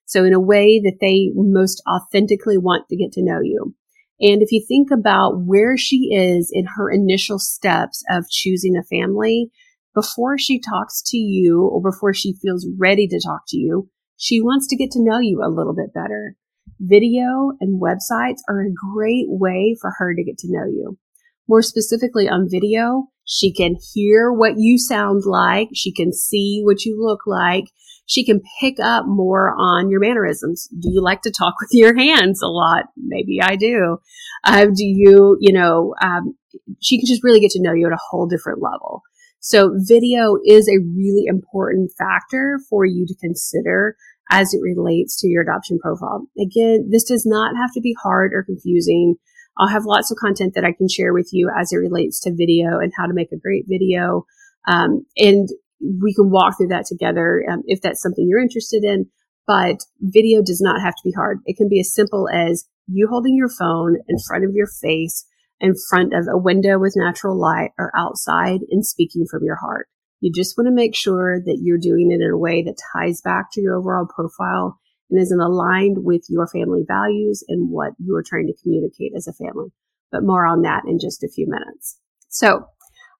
So 0.05 0.25
in 0.25 0.33
a 0.33 0.39
way 0.39 0.79
that 0.83 0.97
they 1.01 1.31
most 1.33 1.81
authentically 1.87 2.57
want 2.57 2.87
to 2.89 2.97
get 2.97 3.11
to 3.13 3.23
know 3.23 3.39
you. 3.41 3.73
And 4.21 4.41
if 4.41 4.51
you 4.51 4.63
think 4.67 4.89
about 4.91 5.45
where 5.45 5.77
she 5.77 6.13
is 6.13 6.51
in 6.53 6.65
her 6.75 6.91
initial 6.91 7.39
steps 7.39 8.03
of 8.09 8.29
choosing 8.29 8.75
a 8.75 8.83
family, 8.83 9.49
before 9.95 10.37
she 10.37 10.59
talks 10.59 11.01
to 11.07 11.17
you 11.17 11.63
or 11.63 11.81
before 11.81 12.13
she 12.13 12.33
feels 12.41 12.67
ready 12.77 13.07
to 13.07 13.21
talk 13.25 13.41
to 13.49 13.57
you, 13.57 13.89
she 14.17 14.41
wants 14.41 14.67
to 14.67 14.75
get 14.75 14.91
to 14.91 15.03
know 15.03 15.19
you 15.19 15.41
a 15.41 15.49
little 15.49 15.73
bit 15.73 15.93
better. 15.93 16.35
Video 16.79 17.53
and 17.59 17.81
websites 17.81 18.39
are 18.49 18.61
a 18.61 18.93
great 18.93 19.25
way 19.27 19.75
for 19.79 19.91
her 19.97 20.13
to 20.13 20.23
get 20.23 20.37
to 20.39 20.51
know 20.51 20.65
you. 20.65 20.97
More 21.47 21.61
specifically 21.61 22.27
on 22.29 22.49
video, 22.49 23.07
she 23.25 23.53
can 23.53 23.75
hear 23.93 24.31
what 24.31 24.53
you 24.57 24.77
sound 24.77 25.23
like. 25.25 25.69
She 25.73 25.93
can 25.93 26.13
see 26.13 26.61
what 26.63 26.85
you 26.85 27.01
look 27.01 27.21
like 27.25 27.65
she 28.09 28.25
can 28.25 28.41
pick 28.59 28.79
up 28.79 29.05
more 29.05 29.53
on 29.55 29.89
your 29.91 29.99
mannerisms. 29.99 30.67
Do 30.67 30.89
you 30.91 31.01
like 31.01 31.21
to 31.21 31.31
talk 31.31 31.53
with 31.61 31.69
your 31.71 31.95
hands 31.95 32.41
a 32.41 32.47
lot? 32.47 32.85
Maybe 32.97 33.39
I 33.41 33.55
do. 33.55 33.99
Uh, 34.43 34.65
do 34.65 34.83
you, 34.83 35.37
you 35.39 35.53
know, 35.53 35.93
um, 36.01 36.35
she 36.81 36.97
can 36.97 37.05
just 37.05 37.23
really 37.23 37.39
get 37.39 37.51
to 37.51 37.61
know 37.61 37.73
you 37.73 37.85
at 37.85 37.93
a 37.93 37.99
whole 38.09 38.27
different 38.27 38.61
level. 38.61 39.03
So 39.39 39.71
video 39.75 40.37
is 40.43 40.67
a 40.67 40.83
really 40.97 41.25
important 41.27 41.91
factor 41.97 42.59
for 42.69 42.83
you 42.83 43.05
to 43.05 43.15
consider 43.21 43.95
as 44.31 44.53
it 44.53 44.59
relates 44.61 45.19
to 45.21 45.27
your 45.27 45.43
adoption 45.43 45.79
profile. 45.79 46.27
Again, 46.39 46.89
this 46.91 47.03
does 47.03 47.25
not 47.25 47.55
have 47.55 47.71
to 47.73 47.81
be 47.81 47.95
hard 48.01 48.31
or 48.33 48.43
confusing. 48.43 49.15
I'll 49.57 49.67
have 49.67 49.85
lots 49.85 50.11
of 50.11 50.17
content 50.17 50.53
that 50.55 50.65
I 50.65 50.73
can 50.73 50.89
share 50.89 51.13
with 51.13 51.29
you 51.31 51.51
as 51.55 51.71
it 51.71 51.77
relates 51.77 52.19
to 52.21 52.35
video 52.35 52.79
and 52.79 52.91
how 52.97 53.05
to 53.05 53.13
make 53.13 53.31
a 53.31 53.37
great 53.37 53.65
video. 53.67 54.25
Um, 54.67 55.05
and 55.15 55.49
we 55.81 56.13
can 56.13 56.29
walk 56.29 56.57
through 56.57 56.67
that 56.67 56.85
together 56.85 57.43
um, 57.49 57.61
if 57.65 57.81
that's 57.81 58.01
something 58.01 58.25
you're 58.27 58.41
interested 58.41 58.83
in. 58.83 59.07
But 59.47 59.77
video 59.99 60.41
does 60.43 60.61
not 60.61 60.81
have 60.81 60.93
to 60.93 61.01
be 61.03 61.11
hard. 61.11 61.39
It 61.45 61.57
can 61.57 61.69
be 61.69 61.79
as 61.79 61.93
simple 61.93 62.29
as 62.31 62.67
you 62.87 63.07
holding 63.09 63.35
your 63.35 63.49
phone 63.49 63.97
in 64.07 64.17
front 64.27 64.45
of 64.45 64.51
your 64.53 64.67
face, 64.81 65.25
in 65.59 65.73
front 65.89 66.13
of 66.13 66.27
a 66.27 66.37
window 66.37 66.77
with 66.77 66.93
natural 66.95 67.39
light, 67.39 67.71
or 67.79 67.91
outside 67.97 68.59
and 68.69 68.85
speaking 68.85 69.25
from 69.29 69.43
your 69.43 69.55
heart. 69.55 69.87
You 70.21 70.31
just 70.31 70.57
want 70.57 70.67
to 70.67 70.71
make 70.71 70.95
sure 70.95 71.39
that 71.39 71.59
you're 71.61 71.79
doing 71.79 72.11
it 72.11 72.21
in 72.21 72.29
a 72.29 72.37
way 72.37 72.61
that 72.63 72.77
ties 72.93 73.21
back 73.21 73.47
to 73.53 73.61
your 73.61 73.77
overall 73.77 74.05
profile 74.05 74.79
and 75.09 75.19
isn't 75.19 75.39
aligned 75.39 76.03
with 76.03 76.23
your 76.29 76.47
family 76.47 76.83
values 76.87 77.43
and 77.47 77.71
what 77.71 77.93
you 77.97 78.15
are 78.15 78.23
trying 78.23 78.47
to 78.47 78.61
communicate 78.61 79.13
as 79.15 79.27
a 79.27 79.33
family. 79.33 79.69
but 80.11 80.23
more 80.23 80.45
on 80.45 80.63
that 80.63 80.83
in 80.87 80.97
just 80.99 81.23
a 81.23 81.29
few 81.29 81.45
minutes. 81.47 81.99
So 82.29 82.65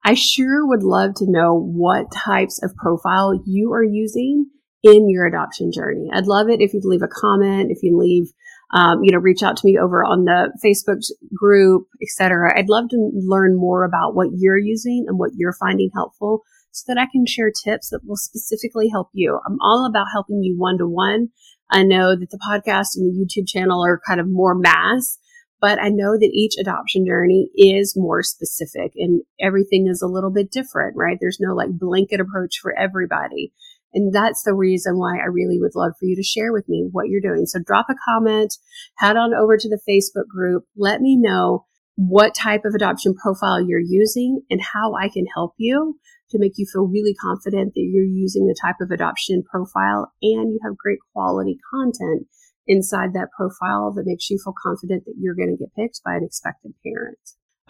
I 0.03 0.13
sure 0.13 0.65
would 0.65 0.83
love 0.83 1.15
to 1.15 1.29
know 1.29 1.59
what 1.59 2.11
types 2.11 2.61
of 2.63 2.75
profile 2.75 3.41
you 3.45 3.73
are 3.73 3.83
using 3.83 4.47
in 4.83 5.09
your 5.09 5.25
adoption 5.25 5.71
journey. 5.71 6.09
I'd 6.13 6.27
love 6.27 6.49
it 6.49 6.61
if 6.61 6.73
you'd 6.73 6.85
leave 6.85 7.01
a 7.01 7.07
comment, 7.07 7.69
if 7.69 7.83
you 7.83 7.97
leave, 7.97 8.31
um, 8.73 9.03
you 9.03 9.11
know, 9.11 9.17
reach 9.17 9.43
out 9.43 9.57
to 9.57 9.65
me 9.65 9.77
over 9.77 10.03
on 10.03 10.23
the 10.23 10.51
Facebook 10.63 11.01
group, 11.35 11.87
etc. 12.01 12.57
I'd 12.57 12.69
love 12.69 12.89
to 12.89 13.11
learn 13.13 13.57
more 13.57 13.83
about 13.83 14.15
what 14.15 14.29
you're 14.37 14.57
using 14.57 15.05
and 15.07 15.19
what 15.19 15.31
you're 15.35 15.55
finding 15.59 15.89
helpful 15.93 16.43
so 16.71 16.85
that 16.87 16.99
I 16.99 17.07
can 17.11 17.25
share 17.25 17.51
tips 17.51 17.89
that 17.89 18.01
will 18.05 18.15
specifically 18.15 18.89
help 18.89 19.09
you. 19.13 19.39
I'm 19.45 19.57
all 19.61 19.87
about 19.89 20.07
helping 20.13 20.43
you 20.43 20.55
one 20.57 20.77
to 20.77 20.87
one. 20.87 21.29
I 21.69 21.83
know 21.83 22.15
that 22.15 22.29
the 22.29 22.39
podcast 22.39 22.95
and 22.95 23.05
the 23.05 23.19
YouTube 23.19 23.47
channel 23.47 23.83
are 23.83 24.01
kind 24.07 24.19
of 24.19 24.27
more 24.29 24.55
mass, 24.55 25.17
but 25.61 25.81
I 25.81 25.89
know 25.89 26.13
that 26.17 26.31
each 26.33 26.55
adoption 26.59 27.05
journey 27.05 27.49
is 27.55 27.93
more 27.95 28.23
specific 28.23 28.93
and 28.95 29.21
everything 29.39 29.87
is 29.87 30.01
a 30.01 30.07
little 30.07 30.31
bit 30.31 30.51
different, 30.51 30.95
right? 30.95 31.17
There's 31.19 31.39
no 31.39 31.53
like 31.53 31.71
blanket 31.71 32.19
approach 32.19 32.59
for 32.61 32.77
everybody. 32.77 33.51
And 33.93 34.13
that's 34.13 34.43
the 34.43 34.53
reason 34.53 34.97
why 34.97 35.17
I 35.17 35.25
really 35.25 35.59
would 35.59 35.75
love 35.75 35.93
for 35.99 36.05
you 36.05 36.15
to 36.15 36.23
share 36.23 36.53
with 36.53 36.69
me 36.69 36.87
what 36.91 37.07
you're 37.07 37.21
doing. 37.21 37.45
So 37.45 37.59
drop 37.59 37.87
a 37.89 37.95
comment, 38.07 38.55
head 38.97 39.17
on 39.17 39.33
over 39.33 39.57
to 39.57 39.69
the 39.69 39.81
Facebook 39.89 40.27
group. 40.27 40.65
Let 40.77 41.01
me 41.01 41.17
know 41.17 41.65
what 41.95 42.33
type 42.33 42.61
of 42.63 42.73
adoption 42.75 43.13
profile 43.13 43.61
you're 43.61 43.79
using 43.79 44.41
and 44.49 44.61
how 44.73 44.93
I 44.93 45.09
can 45.09 45.25
help 45.35 45.53
you 45.57 45.99
to 46.31 46.39
make 46.39 46.53
you 46.55 46.65
feel 46.71 46.87
really 46.87 47.13
confident 47.15 47.73
that 47.73 47.89
you're 47.91 48.03
using 48.03 48.45
the 48.45 48.55
type 48.61 48.77
of 48.79 48.91
adoption 48.91 49.43
profile 49.43 50.13
and 50.21 50.53
you 50.53 50.59
have 50.63 50.77
great 50.77 50.99
quality 51.13 51.57
content 51.73 52.27
inside 52.69 53.13
that 53.13 53.31
profile 53.35 53.91
that 53.91 54.05
makes 54.05 54.29
you 54.29 54.39
feel 54.41 54.53
confident 54.63 55.03
that 55.05 55.15
you're 55.19 55.35
going 55.35 55.49
to 55.49 55.57
get 55.57 55.75
picked 55.75 56.01
by 56.05 56.15
an 56.15 56.23
expected 56.23 56.71
parent. 56.85 57.19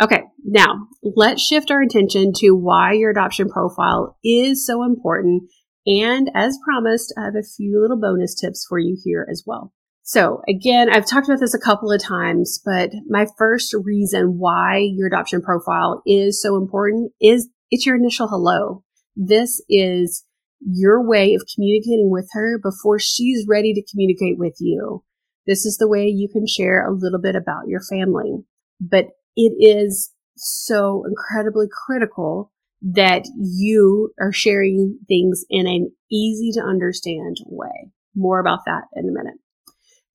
Okay, 0.01 0.23
now 0.45 0.87
let's 1.01 1.41
shift 1.41 1.71
our 1.71 1.81
attention 1.81 2.31
to 2.37 2.51
why 2.51 2.93
your 2.93 3.09
adoption 3.09 3.49
profile 3.49 4.17
is 4.23 4.65
so 4.65 4.83
important. 4.83 5.43
And 5.87 6.29
as 6.35 6.59
promised, 6.63 7.13
I 7.17 7.25
have 7.25 7.35
a 7.35 7.43
few 7.43 7.81
little 7.81 7.99
bonus 7.99 8.35
tips 8.35 8.65
for 8.67 8.77
you 8.77 8.97
here 9.03 9.25
as 9.29 9.43
well. 9.47 9.73
So 10.03 10.41
again, 10.47 10.89
I've 10.89 11.05
talked 11.05 11.27
about 11.27 11.39
this 11.39 11.53
a 11.53 11.59
couple 11.59 11.91
of 11.91 12.01
times, 12.01 12.61
but 12.63 12.91
my 13.07 13.27
first 13.37 13.75
reason 13.83 14.39
why 14.39 14.77
your 14.77 15.07
adoption 15.07 15.41
profile 15.41 16.01
is 16.05 16.41
so 16.41 16.55
important 16.55 17.11
is 17.21 17.49
it's 17.71 17.85
your 17.85 17.95
initial 17.95 18.27
hello. 18.27 18.83
This 19.15 19.61
is 19.69 20.25
your 20.61 21.07
way 21.07 21.33
of 21.33 21.43
communicating 21.53 22.09
with 22.09 22.29
her 22.33 22.59
before 22.61 22.99
she's 22.99 23.45
ready 23.47 23.73
to 23.73 23.85
communicate 23.91 24.37
with 24.37 24.55
you. 24.59 25.03
This 25.47 25.65
is 25.65 25.77
the 25.77 25.87
way 25.87 26.05
you 26.05 26.29
can 26.31 26.45
share 26.45 26.85
a 26.85 26.93
little 26.93 27.19
bit 27.19 27.35
about 27.35 27.67
your 27.67 27.81
family. 27.89 28.43
But 28.79 29.05
it 29.35 29.53
is 29.59 30.11
so 30.35 31.03
incredibly 31.07 31.67
critical 31.87 32.51
that 32.81 33.25
you 33.37 34.11
are 34.19 34.31
sharing 34.31 34.99
things 35.07 35.43
in 35.49 35.67
an 35.67 35.91
easy 36.11 36.51
to 36.53 36.61
understand 36.61 37.37
way. 37.45 37.91
More 38.15 38.39
about 38.39 38.59
that 38.65 38.83
in 38.95 39.09
a 39.09 39.11
minute. 39.11 39.39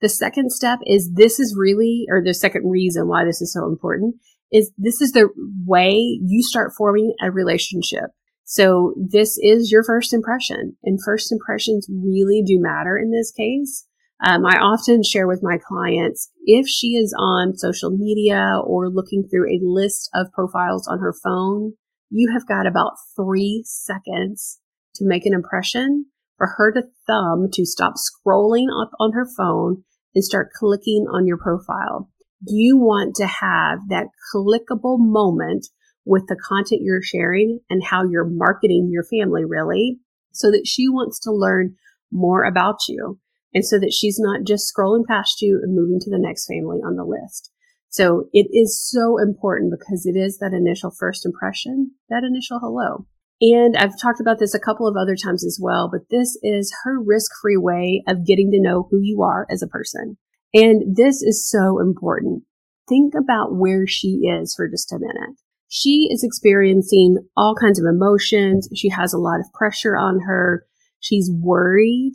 The 0.00 0.08
second 0.08 0.50
step 0.52 0.80
is 0.86 1.12
this 1.14 1.38
is 1.40 1.56
really, 1.58 2.06
or 2.08 2.22
the 2.22 2.34
second 2.34 2.70
reason 2.70 3.08
why 3.08 3.24
this 3.24 3.40
is 3.40 3.52
so 3.52 3.66
important 3.66 4.16
is 4.52 4.70
this 4.76 5.00
is 5.00 5.12
the 5.12 5.28
way 5.66 6.18
you 6.22 6.42
start 6.42 6.72
forming 6.76 7.14
a 7.22 7.30
relationship 7.30 8.10
so 8.44 8.94
this 8.96 9.38
is 9.42 9.72
your 9.72 9.82
first 9.82 10.12
impression 10.12 10.76
and 10.84 10.98
first 11.04 11.32
impressions 11.32 11.88
really 11.90 12.42
do 12.46 12.60
matter 12.60 12.98
in 12.98 13.10
this 13.10 13.32
case. 13.32 13.86
Um, 14.24 14.46
I 14.46 14.58
often 14.58 15.02
share 15.02 15.26
with 15.26 15.42
my 15.42 15.58
clients 15.58 16.30
if 16.44 16.68
she 16.68 16.88
is 16.94 17.14
on 17.18 17.56
social 17.56 17.90
media 17.90 18.60
or 18.64 18.88
looking 18.88 19.24
through 19.28 19.50
a 19.50 19.60
list 19.62 20.08
of 20.14 20.32
profiles 20.32 20.86
on 20.86 21.00
her 21.00 21.12
phone, 21.12 21.72
you 22.10 22.30
have 22.32 22.46
got 22.46 22.66
about 22.66 22.92
three 23.16 23.64
seconds 23.66 24.60
to 24.94 25.06
make 25.06 25.26
an 25.26 25.34
impression 25.34 26.06
for 26.36 26.48
her 26.56 26.72
to 26.72 26.82
thumb 27.06 27.48
to 27.52 27.66
stop 27.66 27.94
scrolling 27.94 28.66
up 28.80 28.90
on 29.00 29.12
her 29.12 29.26
phone 29.36 29.82
and 30.14 30.24
start 30.24 30.50
clicking 30.58 31.06
on 31.12 31.26
your 31.26 31.38
profile. 31.38 32.10
You 32.46 32.76
want 32.76 33.16
to 33.16 33.26
have 33.26 33.88
that 33.88 34.08
clickable 34.34 34.98
moment 34.98 35.66
with 36.04 36.26
the 36.28 36.36
content 36.36 36.82
you're 36.82 37.02
sharing 37.02 37.60
and 37.70 37.82
how 37.82 38.04
you're 38.04 38.28
marketing 38.28 38.88
your 38.90 39.04
family 39.04 39.44
really 39.44 39.98
so 40.32 40.50
that 40.50 40.66
she 40.66 40.88
wants 40.88 41.18
to 41.20 41.32
learn 41.32 41.74
more 42.12 42.44
about 42.44 42.80
you 42.88 43.18
and 43.54 43.64
so 43.64 43.78
that 43.78 43.92
she's 43.92 44.18
not 44.18 44.44
just 44.46 44.72
scrolling 44.72 45.06
past 45.06 45.40
you 45.40 45.60
and 45.62 45.74
moving 45.74 46.00
to 46.00 46.10
the 46.10 46.18
next 46.18 46.46
family 46.46 46.78
on 46.84 46.96
the 46.96 47.04
list. 47.04 47.50
So 47.88 48.28
it 48.32 48.48
is 48.52 48.80
so 48.90 49.18
important 49.18 49.72
because 49.72 50.04
it 50.04 50.18
is 50.18 50.38
that 50.38 50.52
initial 50.52 50.90
first 50.90 51.24
impression, 51.24 51.92
that 52.08 52.24
initial 52.24 52.58
hello. 52.58 53.06
And 53.40 53.76
I've 53.76 54.00
talked 54.00 54.20
about 54.20 54.38
this 54.38 54.54
a 54.54 54.60
couple 54.60 54.88
of 54.88 54.96
other 54.96 55.16
times 55.16 55.44
as 55.44 55.58
well, 55.60 55.88
but 55.90 56.08
this 56.10 56.36
is 56.42 56.74
her 56.82 57.00
risk 57.00 57.30
free 57.40 57.56
way 57.56 58.02
of 58.08 58.26
getting 58.26 58.50
to 58.50 58.60
know 58.60 58.88
who 58.90 58.98
you 59.00 59.22
are 59.22 59.46
as 59.50 59.62
a 59.62 59.68
person. 59.68 60.16
And 60.52 60.96
this 60.96 61.22
is 61.22 61.48
so 61.48 61.80
important. 61.80 62.42
Think 62.88 63.14
about 63.14 63.56
where 63.56 63.86
she 63.86 64.22
is 64.24 64.54
for 64.54 64.68
just 64.68 64.92
a 64.92 64.98
minute 64.98 65.36
she 65.76 66.08
is 66.08 66.22
experiencing 66.22 67.16
all 67.36 67.56
kinds 67.60 67.80
of 67.80 67.84
emotions. 67.84 68.68
She 68.76 68.88
has 68.90 69.12
a 69.12 69.18
lot 69.18 69.40
of 69.40 69.52
pressure 69.52 69.96
on 69.96 70.20
her. 70.20 70.64
She's 71.00 71.28
worried 71.28 72.12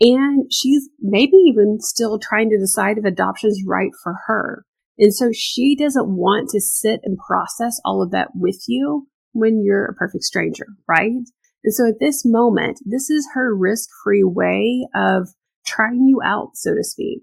and 0.00 0.44
she's 0.52 0.88
maybe 1.00 1.34
even 1.48 1.78
still 1.80 2.20
trying 2.20 2.50
to 2.50 2.58
decide 2.58 2.98
if 2.98 3.04
adoption 3.04 3.50
is 3.50 3.64
right 3.66 3.90
for 4.00 4.14
her. 4.28 4.64
And 4.96 5.12
so 5.12 5.30
she 5.32 5.74
doesn't 5.74 6.06
want 6.06 6.50
to 6.50 6.60
sit 6.60 7.00
and 7.02 7.18
process 7.18 7.80
all 7.84 8.00
of 8.00 8.12
that 8.12 8.28
with 8.36 8.62
you 8.68 9.08
when 9.32 9.64
you're 9.64 9.86
a 9.86 9.94
perfect 9.94 10.22
stranger, 10.22 10.66
right? 10.88 11.10
And 11.10 11.74
so 11.74 11.88
at 11.88 11.98
this 11.98 12.22
moment, 12.24 12.78
this 12.86 13.10
is 13.10 13.28
her 13.34 13.52
risk 13.52 13.88
free 14.04 14.22
way 14.22 14.86
of 14.94 15.30
trying 15.66 16.06
you 16.06 16.20
out, 16.24 16.50
so 16.54 16.76
to 16.76 16.84
speak. 16.84 17.22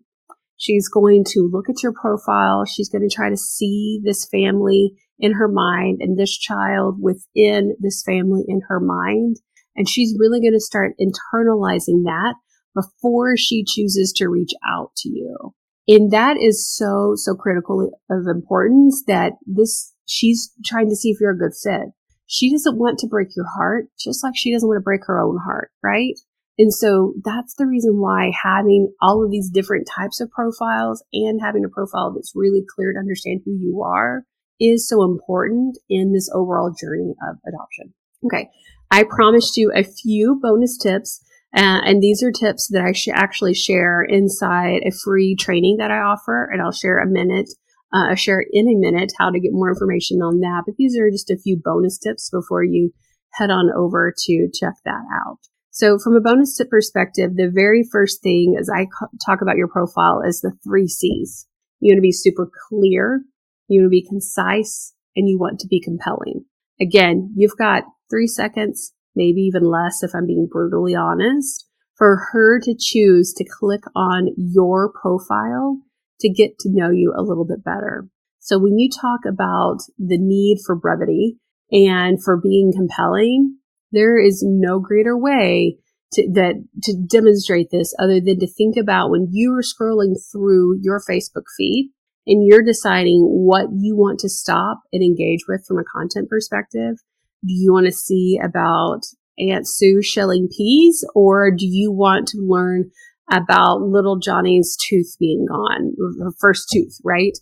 She's 0.58 0.90
going 0.90 1.24
to 1.30 1.50
look 1.50 1.70
at 1.70 1.82
your 1.82 1.94
profile. 1.94 2.66
She's 2.66 2.90
going 2.90 3.08
to 3.08 3.16
try 3.16 3.30
to 3.30 3.38
see 3.38 4.02
this 4.04 4.28
family 4.30 4.92
in 5.20 5.34
her 5.34 5.48
mind 5.48 6.00
and 6.02 6.18
this 6.18 6.38
child 6.38 6.98
within 7.02 7.76
this 7.80 8.04
family 8.06 8.44
in 8.48 8.62
her 8.68 8.80
mind. 8.80 9.38
And 9.76 9.88
she's 9.88 10.18
really 10.18 10.42
going 10.42 10.54
to 10.54 10.60
start 10.60 10.96
internalizing 11.00 12.04
that 12.06 12.36
before 12.76 13.36
she 13.38 13.64
chooses 13.64 14.14
to 14.18 14.28
reach 14.28 14.52
out 14.68 14.92
to 14.98 15.10
you. 15.10 15.54
And 15.88 16.12
that 16.12 16.38
is 16.38 16.68
so, 16.68 17.14
so 17.16 17.34
critical 17.34 17.90
of 18.10 18.28
importance 18.28 19.04
that 19.08 19.34
this, 19.46 19.94
she's 20.06 20.52
trying 20.66 20.90
to 20.90 20.96
see 20.96 21.10
if 21.10 21.20
you're 21.20 21.32
a 21.32 21.38
good 21.38 21.54
fit. 21.64 21.94
She 22.26 22.52
doesn't 22.52 22.78
want 22.78 23.00
to 23.00 23.08
break 23.08 23.30
your 23.36 23.46
heart, 23.56 23.86
just 23.98 24.24
like 24.24 24.34
she 24.36 24.52
doesn't 24.52 24.68
want 24.68 24.78
to 24.78 24.84
break 24.84 25.02
her 25.06 25.20
own 25.20 25.40
heart, 25.44 25.72
right? 25.82 26.16
And 26.60 26.74
so 26.74 27.14
that's 27.24 27.56
the 27.56 27.68
reason 27.68 28.02
why 28.02 28.32
having 28.44 28.92
all 29.02 29.24
of 29.24 29.32
these 29.32 29.50
different 29.50 29.88
types 29.88 30.20
of 30.20 30.30
profiles 30.32 31.04
and 31.14 31.40
having 31.42 31.64
a 31.64 31.70
profile 31.70 32.14
that's 32.14 32.34
really 32.36 32.64
clear 32.76 32.94
to 32.94 33.00
understand 33.00 33.42
who 33.46 33.52
you 33.52 33.82
are 33.84 34.24
is 34.60 34.88
so 34.88 35.04
important 35.04 35.78
in 35.90 36.14
this 36.14 36.30
overall 36.34 36.74
journey 36.80 37.14
of 37.30 37.38
adoption. 37.48 37.94
Okay. 38.26 38.50
I 38.90 39.04
promised 39.04 39.58
you 39.58 39.72
a 39.76 39.84
few 39.84 40.40
bonus 40.42 40.78
tips. 40.78 41.22
Uh, 41.56 41.82
and 41.86 42.02
these 42.02 42.22
are 42.22 42.32
tips 42.32 42.68
that 42.72 42.84
I 42.84 42.92
sh- 42.92 43.10
actually 43.14 43.54
share 43.54 44.04
inside 44.04 44.82
a 44.86 44.92
free 44.92 45.36
training 45.36 45.78
that 45.80 45.92
I 45.92 46.00
offer. 46.00 46.50
And 46.52 46.62
I'll 46.62 46.72
share 46.72 47.00
a 47.00 47.08
minute, 47.08 47.50
uh, 47.94 48.10
I'll 48.10 48.16
share 48.16 48.44
in 48.52 48.68
a 48.68 48.76
minute 48.76 49.14
how 49.18 49.30
to 49.30 49.40
get 49.40 49.54
more 49.54 49.70
information 49.70 50.22
on 50.22 50.40
that. 50.42 50.64
But 50.66 50.76
these 50.78 50.98
are 50.98 51.10
just 51.10 51.30
a 51.30 51.38
few 51.38 51.60
bonus 51.64 51.98
tips 51.98 52.30
before 52.30 52.64
you 52.64 52.92
head 53.34 53.50
on 53.50 53.70
over 53.76 54.14
to 54.26 54.50
check 54.54 54.74
that 54.86 55.04
out. 55.14 55.40
So 55.72 56.00
from 56.00 56.16
a 56.16 56.22
bonus 56.22 56.58
tip 56.58 56.70
perspective, 56.70 57.36
the 57.36 57.52
very 57.54 57.84
first 57.92 58.24
thing 58.24 58.56
as 58.60 58.68
I 58.68 58.88
talk 59.24 59.42
about 59.42 59.58
your 59.58 59.68
profile 59.68 60.22
is 60.26 60.42
the 60.42 60.54
three 60.64 60.88
C's. 60.88 61.48
You 61.80 61.92
want 61.92 61.98
to 62.00 62.02
be 62.02 62.12
super 62.12 62.50
clear 62.68 63.22
you 63.68 63.82
want 63.82 63.88
to 63.88 63.90
be 63.90 64.08
concise 64.08 64.94
and 65.16 65.28
you 65.28 65.38
want 65.40 65.60
to 65.60 65.68
be 65.68 65.82
compelling. 65.82 66.46
Again, 66.80 67.34
you've 67.36 67.58
got 67.58 67.84
three 68.10 68.28
seconds, 68.28 68.94
maybe 69.16 69.42
even 69.42 69.64
less 69.64 70.04
if 70.04 70.12
I'm 70.14 70.28
being 70.28 70.48
brutally 70.52 70.96
honest, 70.96 71.68
for 71.96 72.28
her 72.32 72.60
to 72.60 72.76
choose 72.80 73.34
to 73.34 73.46
click 73.46 73.82
on 73.96 74.30
your 74.38 74.92
profile 74.92 75.82
to 76.20 76.30
get 76.30 76.58
to 76.60 76.70
know 76.72 76.92
you 76.92 77.14
a 77.16 77.24
little 77.24 77.46
bit 77.46 77.64
better. 77.64 78.08
So 78.40 78.58
when 78.60 78.78
you 78.78 78.90
talk 78.90 79.22
about 79.28 79.80
the 79.98 80.18
need 80.18 80.60
for 80.66 80.76
brevity 80.76 81.38
and 81.72 82.24
for 82.24 82.40
being 82.42 82.72
compelling, 82.74 83.58
there 83.92 84.18
is 84.18 84.44
no 84.46 84.80
greater 84.80 85.18
way 85.18 85.78
to, 86.14 86.32
that 86.34 86.64
to 86.84 86.94
demonstrate 87.10 87.70
this 87.72 87.94
other 88.00 88.22
than 88.22 88.40
to 88.40 88.48
think 88.48 88.78
about 88.78 89.10
when 89.10 89.28
you 89.32 89.54
are 89.54 89.62
scrolling 89.62 90.14
through 90.32 90.80
your 90.82 91.02
Facebook 91.10 91.44
feed 91.58 91.92
and 92.28 92.46
you're 92.46 92.64
deciding 92.64 93.22
what 93.22 93.68
you 93.74 93.96
want 93.96 94.20
to 94.20 94.30
stop 94.30 94.82
and 94.94 95.02
engage 95.02 95.46
with 95.48 95.66
from 95.66 95.80
a 95.80 95.84
content 95.84 96.30
perspective. 96.30 96.98
Do 97.46 97.54
you 97.54 97.72
want 97.72 97.86
to 97.86 97.92
see 97.92 98.40
about 98.44 99.02
Aunt 99.40 99.68
Sue 99.68 100.02
shelling 100.02 100.50
peas 100.56 101.06
or 101.16 101.52
do 101.52 101.66
you 101.66 101.92
want 101.92 102.28
to 102.30 102.38
learn 102.40 102.92
about 103.32 103.82
little 103.82 104.20
Johnny's 104.20 104.78
tooth 104.78 105.16
being 105.20 105.46
gone, 105.50 105.94
first 106.40 106.70
tooth, 106.72 106.98
right? 107.04 107.38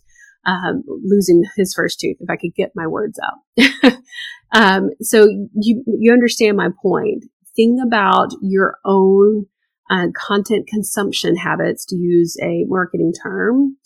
um, 0.46 0.84
losing 0.86 1.42
his 1.56 1.74
first 1.74 2.00
tooth, 2.00 2.16
if 2.20 2.30
I 2.30 2.36
could 2.36 2.54
get 2.54 2.72
my 2.74 2.86
words 2.86 3.18
out. 3.22 3.98
um, 4.54 4.90
so 5.02 5.24
you, 5.54 5.82
you 5.86 6.12
understand 6.12 6.56
my 6.56 6.68
point. 6.80 7.24
Think 7.56 7.80
about 7.84 8.28
your 8.40 8.76
own 8.84 9.46
uh, 9.90 10.06
content 10.16 10.66
consumption 10.68 11.36
habits, 11.36 11.84
to 11.86 11.96
use 11.96 12.36
a 12.42 12.64
marketing 12.66 13.12
term, 13.22 13.76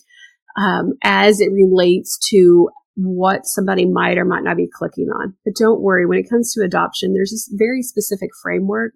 um, 0.57 0.93
as 1.03 1.41
it 1.41 1.53
relates 1.53 2.19
to 2.31 2.71
what 2.97 3.47
somebody 3.47 3.87
might 3.87 4.19
or 4.19 4.25
might 4.25 4.45
not 4.45 4.57
be 4.57 4.69
clicking 4.73 5.09
on. 5.09 5.35
But 5.45 5.55
don't 5.59 5.81
worry, 5.81 6.07
when 6.07 6.19
it 6.19 6.29
comes 6.29 6.53
to 6.53 6.65
adoption, 6.65 7.15
there's 7.15 7.31
this 7.31 7.51
very 7.53 7.83
specific 7.83 8.31
framework 8.43 8.93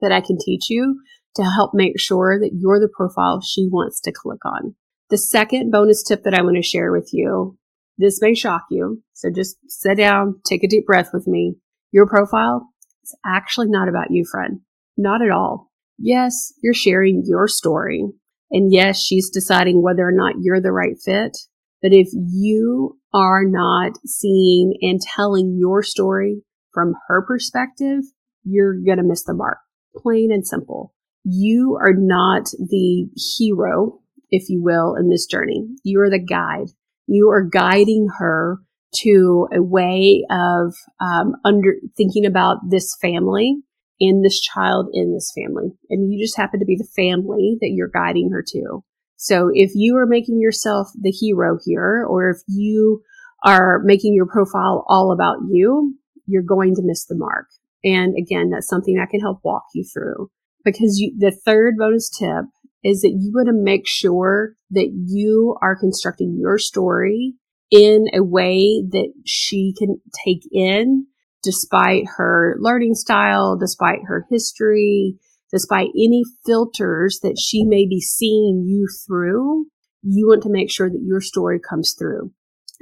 that 0.00 0.12
I 0.12 0.20
can 0.20 0.36
teach 0.38 0.68
you 0.68 1.00
to 1.36 1.42
help 1.42 1.72
make 1.72 1.98
sure 1.98 2.38
that 2.38 2.50
you're 2.54 2.80
the 2.80 2.92
profile 2.94 3.40
she 3.40 3.68
wants 3.70 4.00
to 4.02 4.12
click 4.12 4.44
on. 4.44 4.74
The 5.10 5.18
second 5.18 5.70
bonus 5.70 6.02
tip 6.02 6.24
that 6.24 6.34
I 6.34 6.42
want 6.42 6.56
to 6.56 6.62
share 6.62 6.90
with 6.90 7.10
you, 7.12 7.56
this 7.98 8.20
may 8.20 8.34
shock 8.34 8.62
you. 8.70 9.02
So 9.12 9.30
just 9.30 9.56
sit 9.68 9.96
down, 9.96 10.40
take 10.44 10.64
a 10.64 10.68
deep 10.68 10.86
breath 10.86 11.10
with 11.12 11.26
me. 11.26 11.54
Your 11.92 12.06
profile 12.06 12.68
is 13.04 13.16
actually 13.24 13.68
not 13.68 13.88
about 13.88 14.10
you, 14.10 14.24
friend. 14.30 14.60
Not 14.96 15.22
at 15.22 15.30
all. 15.30 15.70
Yes, 15.98 16.52
you're 16.62 16.74
sharing 16.74 17.22
your 17.24 17.48
story. 17.48 18.04
And 18.50 18.72
yes, 18.72 19.00
she's 19.02 19.30
deciding 19.30 19.82
whether 19.82 20.06
or 20.06 20.12
not 20.12 20.34
you're 20.40 20.60
the 20.60 20.72
right 20.72 20.96
fit. 21.04 21.36
But 21.82 21.92
if 21.92 22.08
you 22.12 22.98
are 23.12 23.44
not 23.44 23.92
seeing 24.04 24.78
and 24.82 25.00
telling 25.00 25.56
your 25.58 25.82
story 25.82 26.42
from 26.72 26.94
her 27.08 27.24
perspective, 27.26 28.00
you're 28.44 28.74
going 28.74 28.98
to 28.98 29.04
miss 29.04 29.24
the 29.24 29.34
mark. 29.34 29.58
Plain 29.96 30.30
and 30.32 30.46
simple. 30.46 30.94
You 31.24 31.78
are 31.80 31.94
not 31.94 32.44
the 32.58 33.08
hero, 33.16 34.00
if 34.30 34.48
you 34.48 34.62
will, 34.62 34.94
in 34.94 35.10
this 35.10 35.26
journey. 35.26 35.66
You 35.82 36.00
are 36.00 36.10
the 36.10 36.18
guide. 36.18 36.68
You 37.06 37.30
are 37.30 37.42
guiding 37.42 38.08
her 38.18 38.58
to 39.02 39.48
a 39.54 39.62
way 39.62 40.24
of 40.30 40.74
um, 41.00 41.34
under 41.44 41.74
thinking 41.96 42.24
about 42.24 42.58
this 42.68 42.96
family 43.00 43.56
and 44.00 44.24
this 44.24 44.40
child 44.40 44.88
in 44.92 45.14
this 45.14 45.32
family. 45.34 45.72
And 45.90 46.12
you 46.12 46.22
just 46.22 46.36
happen 46.36 46.60
to 46.60 46.66
be 46.66 46.76
the 46.76 46.88
family 46.96 47.56
that 47.60 47.70
you're 47.72 47.88
guiding 47.88 48.30
her 48.32 48.44
to. 48.48 48.84
So 49.16 49.50
if 49.52 49.72
you 49.74 49.96
are 49.96 50.06
making 50.06 50.40
yourself 50.40 50.88
the 51.00 51.10
hero 51.10 51.58
here, 51.64 52.06
or 52.08 52.30
if 52.30 52.38
you 52.48 53.02
are 53.44 53.80
making 53.84 54.14
your 54.14 54.26
profile 54.26 54.84
all 54.88 55.12
about 55.12 55.38
you, 55.48 55.94
you're 56.26 56.42
going 56.42 56.74
to 56.74 56.82
miss 56.84 57.06
the 57.06 57.16
mark. 57.16 57.46
And 57.84 58.14
again, 58.16 58.50
that's 58.50 58.68
something 58.68 58.98
I 58.98 59.10
can 59.10 59.20
help 59.20 59.40
walk 59.44 59.64
you 59.74 59.84
through 59.84 60.30
because 60.64 60.98
you, 60.98 61.14
the 61.16 61.30
third 61.30 61.76
bonus 61.78 62.10
tip 62.10 62.44
is 62.84 63.00
that 63.02 63.16
you 63.18 63.32
want 63.34 63.48
to 63.48 63.52
make 63.52 63.86
sure 63.86 64.54
that 64.70 64.90
you 65.06 65.56
are 65.62 65.78
constructing 65.78 66.36
your 66.38 66.58
story 66.58 67.34
in 67.70 68.06
a 68.12 68.22
way 68.22 68.82
that 68.90 69.12
she 69.24 69.74
can 69.76 70.00
take 70.24 70.42
in 70.52 71.06
despite 71.46 72.04
her 72.16 72.56
learning 72.58 72.94
style, 72.94 73.56
despite 73.56 74.00
her 74.08 74.26
history, 74.28 75.14
despite 75.52 75.90
any 75.96 76.24
filters 76.44 77.20
that 77.22 77.38
she 77.38 77.64
may 77.64 77.86
be 77.86 78.00
seeing 78.00 78.64
you 78.66 78.88
through, 79.06 79.66
you 80.02 80.26
want 80.26 80.42
to 80.42 80.50
make 80.50 80.70
sure 80.70 80.90
that 80.90 81.04
your 81.06 81.20
story 81.20 81.60
comes 81.60 81.94
through. 81.96 82.32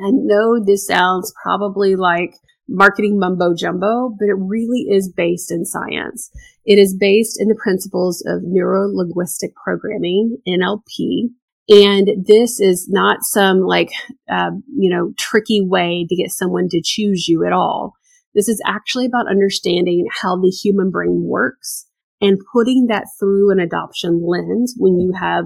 I 0.00 0.10
know 0.10 0.58
this 0.64 0.86
sounds 0.86 1.32
probably 1.42 1.94
like 1.94 2.34
marketing 2.66 3.18
mumbo 3.18 3.54
jumbo, 3.54 4.16
but 4.18 4.28
it 4.28 4.38
really 4.38 4.86
is 4.90 5.12
based 5.14 5.52
in 5.52 5.66
science. 5.66 6.30
It 6.64 6.78
is 6.78 6.96
based 6.98 7.38
in 7.38 7.48
the 7.48 7.60
principles 7.62 8.24
of 8.26 8.40
neuro 8.42 8.88
linguistic 8.90 9.52
programming, 9.62 10.38
NLP. 10.48 11.28
And 11.68 12.26
this 12.26 12.60
is 12.60 12.88
not 12.90 13.18
some 13.22 13.60
like, 13.60 13.90
uh, 14.30 14.52
you 14.74 14.90
know, 14.90 15.12
tricky 15.18 15.60
way 15.62 16.06
to 16.08 16.16
get 16.16 16.30
someone 16.30 16.68
to 16.70 16.80
choose 16.82 17.28
you 17.28 17.44
at 17.46 17.52
all. 17.52 17.94
This 18.34 18.48
is 18.48 18.60
actually 18.66 19.06
about 19.06 19.30
understanding 19.30 20.06
how 20.22 20.36
the 20.36 20.50
human 20.50 20.90
brain 20.90 21.22
works 21.24 21.86
and 22.20 22.38
putting 22.52 22.86
that 22.88 23.06
through 23.18 23.52
an 23.52 23.60
adoption 23.60 24.22
lens 24.26 24.74
when 24.76 24.98
you 24.98 25.12
have 25.18 25.44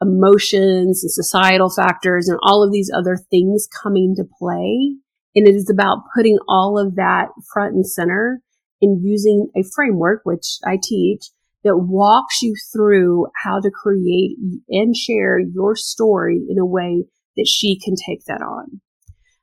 emotions 0.00 1.02
and 1.02 1.10
societal 1.10 1.70
factors 1.70 2.28
and 2.28 2.38
all 2.42 2.62
of 2.62 2.72
these 2.72 2.90
other 2.94 3.18
things 3.30 3.68
coming 3.82 4.14
to 4.16 4.24
play. 4.38 4.96
And 5.34 5.46
it 5.46 5.54
is 5.54 5.70
about 5.70 6.04
putting 6.16 6.38
all 6.48 6.78
of 6.78 6.96
that 6.96 7.28
front 7.52 7.74
and 7.74 7.86
center 7.86 8.40
and 8.80 9.04
using 9.04 9.48
a 9.56 9.62
framework, 9.74 10.22
which 10.24 10.58
I 10.64 10.78
teach, 10.82 11.26
that 11.62 11.76
walks 11.76 12.40
you 12.40 12.54
through 12.72 13.26
how 13.44 13.60
to 13.60 13.70
create 13.70 14.36
and 14.70 14.96
share 14.96 15.38
your 15.38 15.76
story 15.76 16.40
in 16.48 16.58
a 16.58 16.64
way 16.64 17.04
that 17.36 17.46
she 17.46 17.78
can 17.78 17.94
take 17.94 18.24
that 18.24 18.40
on. 18.40 18.80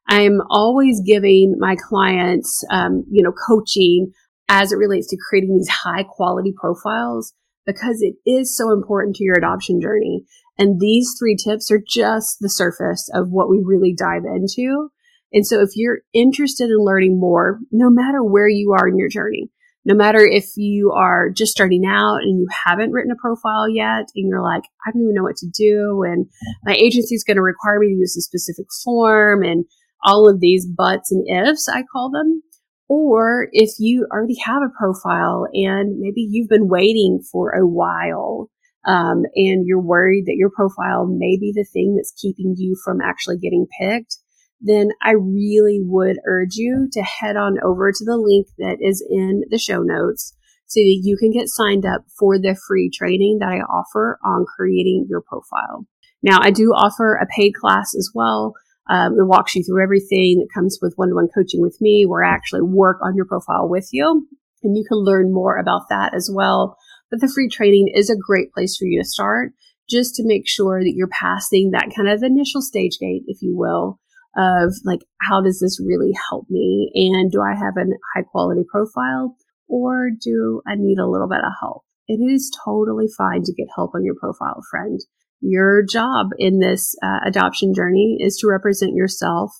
I'm 0.08 0.40
always 0.50 1.02
giving 1.06 1.56
my 1.60 1.76
clients, 1.76 2.64
um, 2.72 3.04
you 3.10 3.24
know, 3.24 3.34
coaching 3.48 4.12
as 4.50 4.72
it 4.72 4.78
relates 4.78 5.08
to 5.10 5.18
creating 5.30 5.58
these 5.58 5.70
high 5.70 6.04
quality 6.04 6.54
profiles 6.56 7.34
because 7.66 8.02
it 8.02 8.16
is 8.26 8.56
so 8.56 8.72
important 8.72 9.16
to 9.18 9.24
your 9.24 9.38
adoption 9.38 9.82
journey. 9.82 10.24
And 10.58 10.80
these 10.80 11.14
three 11.20 11.36
tips 11.36 11.70
are 11.70 11.82
just 11.86 12.38
the 12.40 12.50
surface 12.50 13.10
of 13.14 13.28
what 13.30 13.50
we 13.50 13.62
really 13.64 13.94
dive 13.94 14.24
into. 14.24 14.90
And 15.34 15.46
so 15.46 15.62
if 15.62 15.72
you're 15.76 16.00
interested 16.14 16.70
in 16.70 16.78
learning 16.80 17.20
more, 17.20 17.60
no 17.72 17.90
matter 17.90 18.24
where 18.24 18.48
you 18.48 18.74
are 18.80 18.88
in 18.88 18.98
your 18.98 19.10
journey, 19.10 19.52
no 19.84 19.94
matter 19.94 20.20
if 20.20 20.46
you 20.56 20.92
are 20.96 21.30
just 21.30 21.52
starting 21.52 21.84
out 21.86 22.18
and 22.22 22.40
you 22.40 22.48
haven't 22.66 22.92
written 22.92 23.12
a 23.12 23.22
profile 23.22 23.70
yet 23.70 24.06
and 24.16 24.28
you're 24.30 24.42
like, 24.42 24.64
I 24.86 24.92
don't 24.92 25.04
even 25.04 25.16
know 25.16 25.24
what 25.24 25.38
to 25.38 25.48
do. 25.48 26.04
And 26.06 26.28
my 26.66 26.74
agency 26.74 27.16
is 27.16 27.24
going 27.24 27.38
to 27.38 27.42
require 27.42 27.80
me 27.80 27.88
to 27.88 28.00
use 28.00 28.16
a 28.18 28.22
specific 28.22 28.66
form 28.84 29.44
and 29.44 29.66
all 30.04 30.30
of 30.30 30.40
these 30.40 30.66
buts 30.66 31.12
and 31.12 31.26
ifs, 31.28 31.68
I 31.68 31.84
call 31.92 32.12
them. 32.12 32.44
Or 32.90 33.50
if 33.52 33.72
you 33.80 34.08
already 34.12 34.38
have 34.46 34.62
a 34.62 34.78
profile 34.78 35.46
and 35.54 36.00
maybe 36.00 36.22
you've 36.22 36.50
been 36.50 36.70
waiting 36.70 37.20
for 37.32 37.52
a 37.52 37.68
while, 37.68 38.50
um, 38.86 39.24
and 39.36 39.66
you're 39.68 39.82
worried 39.82 40.26
that 40.28 40.38
your 40.38 40.50
profile 40.50 41.06
may 41.06 41.38
be 41.38 41.52
the 41.54 41.66
thing 41.66 41.96
that's 41.96 42.14
keeping 42.20 42.56
you 42.58 42.78
from 42.86 43.02
actually 43.02 43.38
getting 43.38 43.68
picked, 43.80 44.18
then 44.62 44.90
I 45.04 45.12
really 45.12 45.80
would 45.84 46.18
urge 46.26 46.56
you 46.56 46.88
to 46.94 47.02
head 47.04 47.36
on 47.36 47.58
over 47.64 47.92
to 47.92 48.06
the 48.06 48.18
link 48.18 48.48
that 48.58 48.78
is 48.80 49.06
in 49.08 49.44
the 49.50 49.60
show 49.60 49.82
notes 49.84 50.34
so 50.68 50.80
that 50.80 51.00
you 51.04 51.18
can 51.18 51.32
get 51.32 51.48
signed 51.48 51.86
up 51.86 52.06
for 52.18 52.40
the 52.40 52.58
free 52.68 52.90
training 52.90 53.40
that 53.40 53.50
I 53.50 53.60
offer 53.60 54.18
on 54.24 54.46
creating 54.46 55.08
your 55.10 55.22
profile. 55.22 55.86
Now, 56.24 56.40
I 56.42 56.52
do 56.52 56.72
offer 56.72 57.16
a 57.16 57.28
paid 57.28 57.54
class 57.54 57.94
as 57.96 58.12
well 58.14 58.54
um, 58.90 59.14
it 59.14 59.28
walks 59.28 59.56
you 59.56 59.64
through 59.64 59.84
everything 59.84 60.40
that 60.40 60.54
comes 60.54 60.80
with 60.82 60.94
one-to-one 60.96 61.30
coaching 61.36 61.62
with 61.62 61.78
me, 61.82 62.06
where 62.06 62.24
I 62.24 62.34
actually 62.34 62.62
work 62.62 62.98
on 63.04 63.16
your 63.16 63.26
profile 63.26 63.68
with 63.68 63.90
you. 63.92 64.28
And 64.64 64.76
you 64.76 64.86
can 64.88 64.98
learn 64.98 65.34
more 65.34 65.58
about 65.58 65.84
that 65.90 66.14
as 66.14 66.30
well. 66.34 66.78
But 67.12 67.22
the 67.22 67.32
free 67.34 67.50
training 67.50 67.92
is 67.94 68.10
a 68.10 68.16
great 68.16 68.52
place 68.54 68.76
for 68.78 68.86
you 68.86 69.02
to 69.02 69.08
start 69.08 69.52
just 69.90 70.16
to 70.16 70.24
make 70.26 70.48
sure 70.48 70.82
that 70.82 70.94
you're 70.96 71.08
passing 71.08 71.72
that 71.72 71.92
kind 71.96 72.10
of 72.10 72.24
initial 72.24 72.62
stage 72.62 72.98
gate, 73.00 73.24
if 73.28 73.42
you 73.42 73.56
will, 73.56 74.00
of 74.36 74.74
like, 74.84 75.02
how 75.22 75.42
does 75.42 75.60
this 75.60 75.80
really 75.80 76.12
help 76.30 76.46
me? 76.50 76.92
And 76.94 77.32
do 77.32 77.42
I 77.42 77.56
have 77.56 77.76
a 77.78 77.86
high 78.14 78.24
quality 78.24 78.64
profile 78.70 79.36
or 79.68 80.10
do 80.10 80.62
I 80.68 80.76
need 80.76 81.00
a 81.00 81.08
little 81.08 81.30
bit 81.30 81.40
of 81.40 81.54
help? 81.62 81.84
It 82.08 82.20
is 82.20 82.52
totally 82.64 83.08
fine 83.18 83.44
to 83.44 83.54
get 83.54 83.68
help 83.76 83.92
on 83.96 84.04
your 84.04 84.16
profile, 84.16 84.62
friend 84.70 85.00
your 85.42 85.84
job 85.90 86.28
in 86.38 86.60
this 86.60 86.96
uh, 87.04 87.20
adoption 87.26 87.74
journey 87.74 88.18
is 88.20 88.38
to 88.38 88.48
represent 88.48 88.94
yourself 88.96 89.52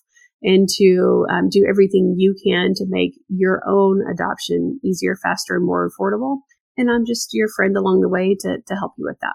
and 0.42 0.68
to 0.78 1.26
um, 1.32 1.50
do 1.50 1.66
everything 1.68 2.16
you 2.18 2.36
can 2.44 2.74
to 2.76 2.86
make 2.88 3.14
your 3.28 3.62
own 3.68 4.02
adoption 4.12 4.80
easier, 4.84 5.16
faster, 5.22 5.56
and 5.56 5.66
more 5.66 5.90
affordable. 5.90 6.40
And 6.78 6.92
I'm 6.92 7.06
just 7.06 7.30
your 7.34 7.48
friend 7.56 7.76
along 7.76 8.02
the 8.02 8.10
way 8.10 8.36
to, 8.42 8.58
to 8.66 8.76
help 8.76 8.94
you 8.98 9.06
with 9.08 9.18
that. 9.22 9.34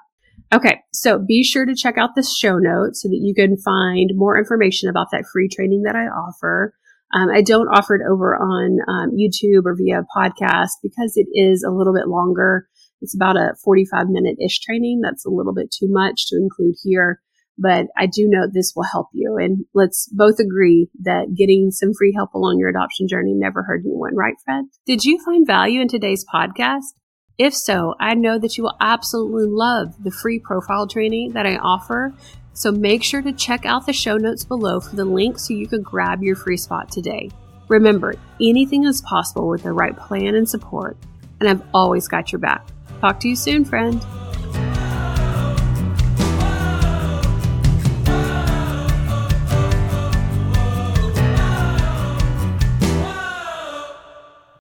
Okay, 0.54 0.80
so 0.92 1.18
be 1.18 1.42
sure 1.42 1.64
to 1.64 1.74
check 1.74 1.96
out 1.98 2.10
the 2.14 2.22
show 2.22 2.58
notes 2.58 3.02
so 3.02 3.08
that 3.08 3.20
you 3.20 3.34
can 3.34 3.56
find 3.56 4.10
more 4.14 4.38
information 4.38 4.88
about 4.88 5.08
that 5.10 5.24
free 5.32 5.48
training 5.48 5.82
that 5.82 5.96
I 5.96 6.04
offer. 6.04 6.74
Um, 7.14 7.28
I 7.30 7.42
don't 7.42 7.68
offer 7.68 7.94
it 7.94 8.02
over 8.08 8.36
on 8.36 8.78
um, 8.88 9.10
YouTube 9.16 9.64
or 9.64 9.76
via 9.76 10.02
podcast 10.14 10.80
because 10.82 11.14
it 11.16 11.26
is 11.32 11.62
a 11.62 11.72
little 11.72 11.94
bit 11.94 12.06
longer 12.06 12.68
it's 13.02 13.14
about 13.14 13.36
a 13.36 13.54
45 13.62 14.08
minute 14.08 14.36
ish 14.42 14.60
training. 14.60 15.00
That's 15.02 15.26
a 15.26 15.30
little 15.30 15.52
bit 15.52 15.70
too 15.70 15.88
much 15.90 16.28
to 16.28 16.36
include 16.36 16.76
here, 16.82 17.20
but 17.58 17.86
I 17.96 18.06
do 18.06 18.28
know 18.28 18.46
this 18.46 18.72
will 18.74 18.84
help 18.90 19.08
you. 19.12 19.36
And 19.36 19.66
let's 19.74 20.08
both 20.12 20.38
agree 20.38 20.88
that 21.02 21.34
getting 21.36 21.70
some 21.70 21.92
free 21.92 22.14
help 22.16 22.32
along 22.34 22.58
your 22.58 22.70
adoption 22.70 23.08
journey 23.08 23.34
never 23.34 23.62
hurt 23.62 23.82
anyone, 23.84 24.16
right, 24.16 24.34
Fred? 24.44 24.66
Did 24.86 25.04
you 25.04 25.22
find 25.24 25.46
value 25.46 25.80
in 25.80 25.88
today's 25.88 26.24
podcast? 26.32 26.94
If 27.38 27.54
so, 27.54 27.94
I 27.98 28.14
know 28.14 28.38
that 28.38 28.56
you 28.56 28.62
will 28.62 28.76
absolutely 28.80 29.46
love 29.46 30.02
the 30.02 30.10
free 30.10 30.38
profile 30.38 30.86
training 30.86 31.32
that 31.32 31.46
I 31.46 31.56
offer. 31.56 32.14
So 32.52 32.70
make 32.70 33.02
sure 33.02 33.22
to 33.22 33.32
check 33.32 33.64
out 33.64 33.86
the 33.86 33.92
show 33.92 34.16
notes 34.16 34.44
below 34.44 34.80
for 34.80 34.94
the 34.94 35.06
link 35.06 35.38
so 35.38 35.54
you 35.54 35.66
can 35.66 35.82
grab 35.82 36.22
your 36.22 36.36
free 36.36 36.58
spot 36.58 36.92
today. 36.92 37.30
Remember, 37.68 38.14
anything 38.40 38.84
is 38.84 39.00
possible 39.02 39.48
with 39.48 39.62
the 39.62 39.72
right 39.72 39.96
plan 39.96 40.34
and 40.34 40.48
support, 40.48 40.96
and 41.40 41.48
I've 41.48 41.62
always 41.72 42.06
got 42.06 42.30
your 42.30 42.38
back. 42.38 42.68
Talk 43.02 43.18
to 43.18 43.28
you 43.28 43.34
soon, 43.34 43.64
friend. 43.64 44.00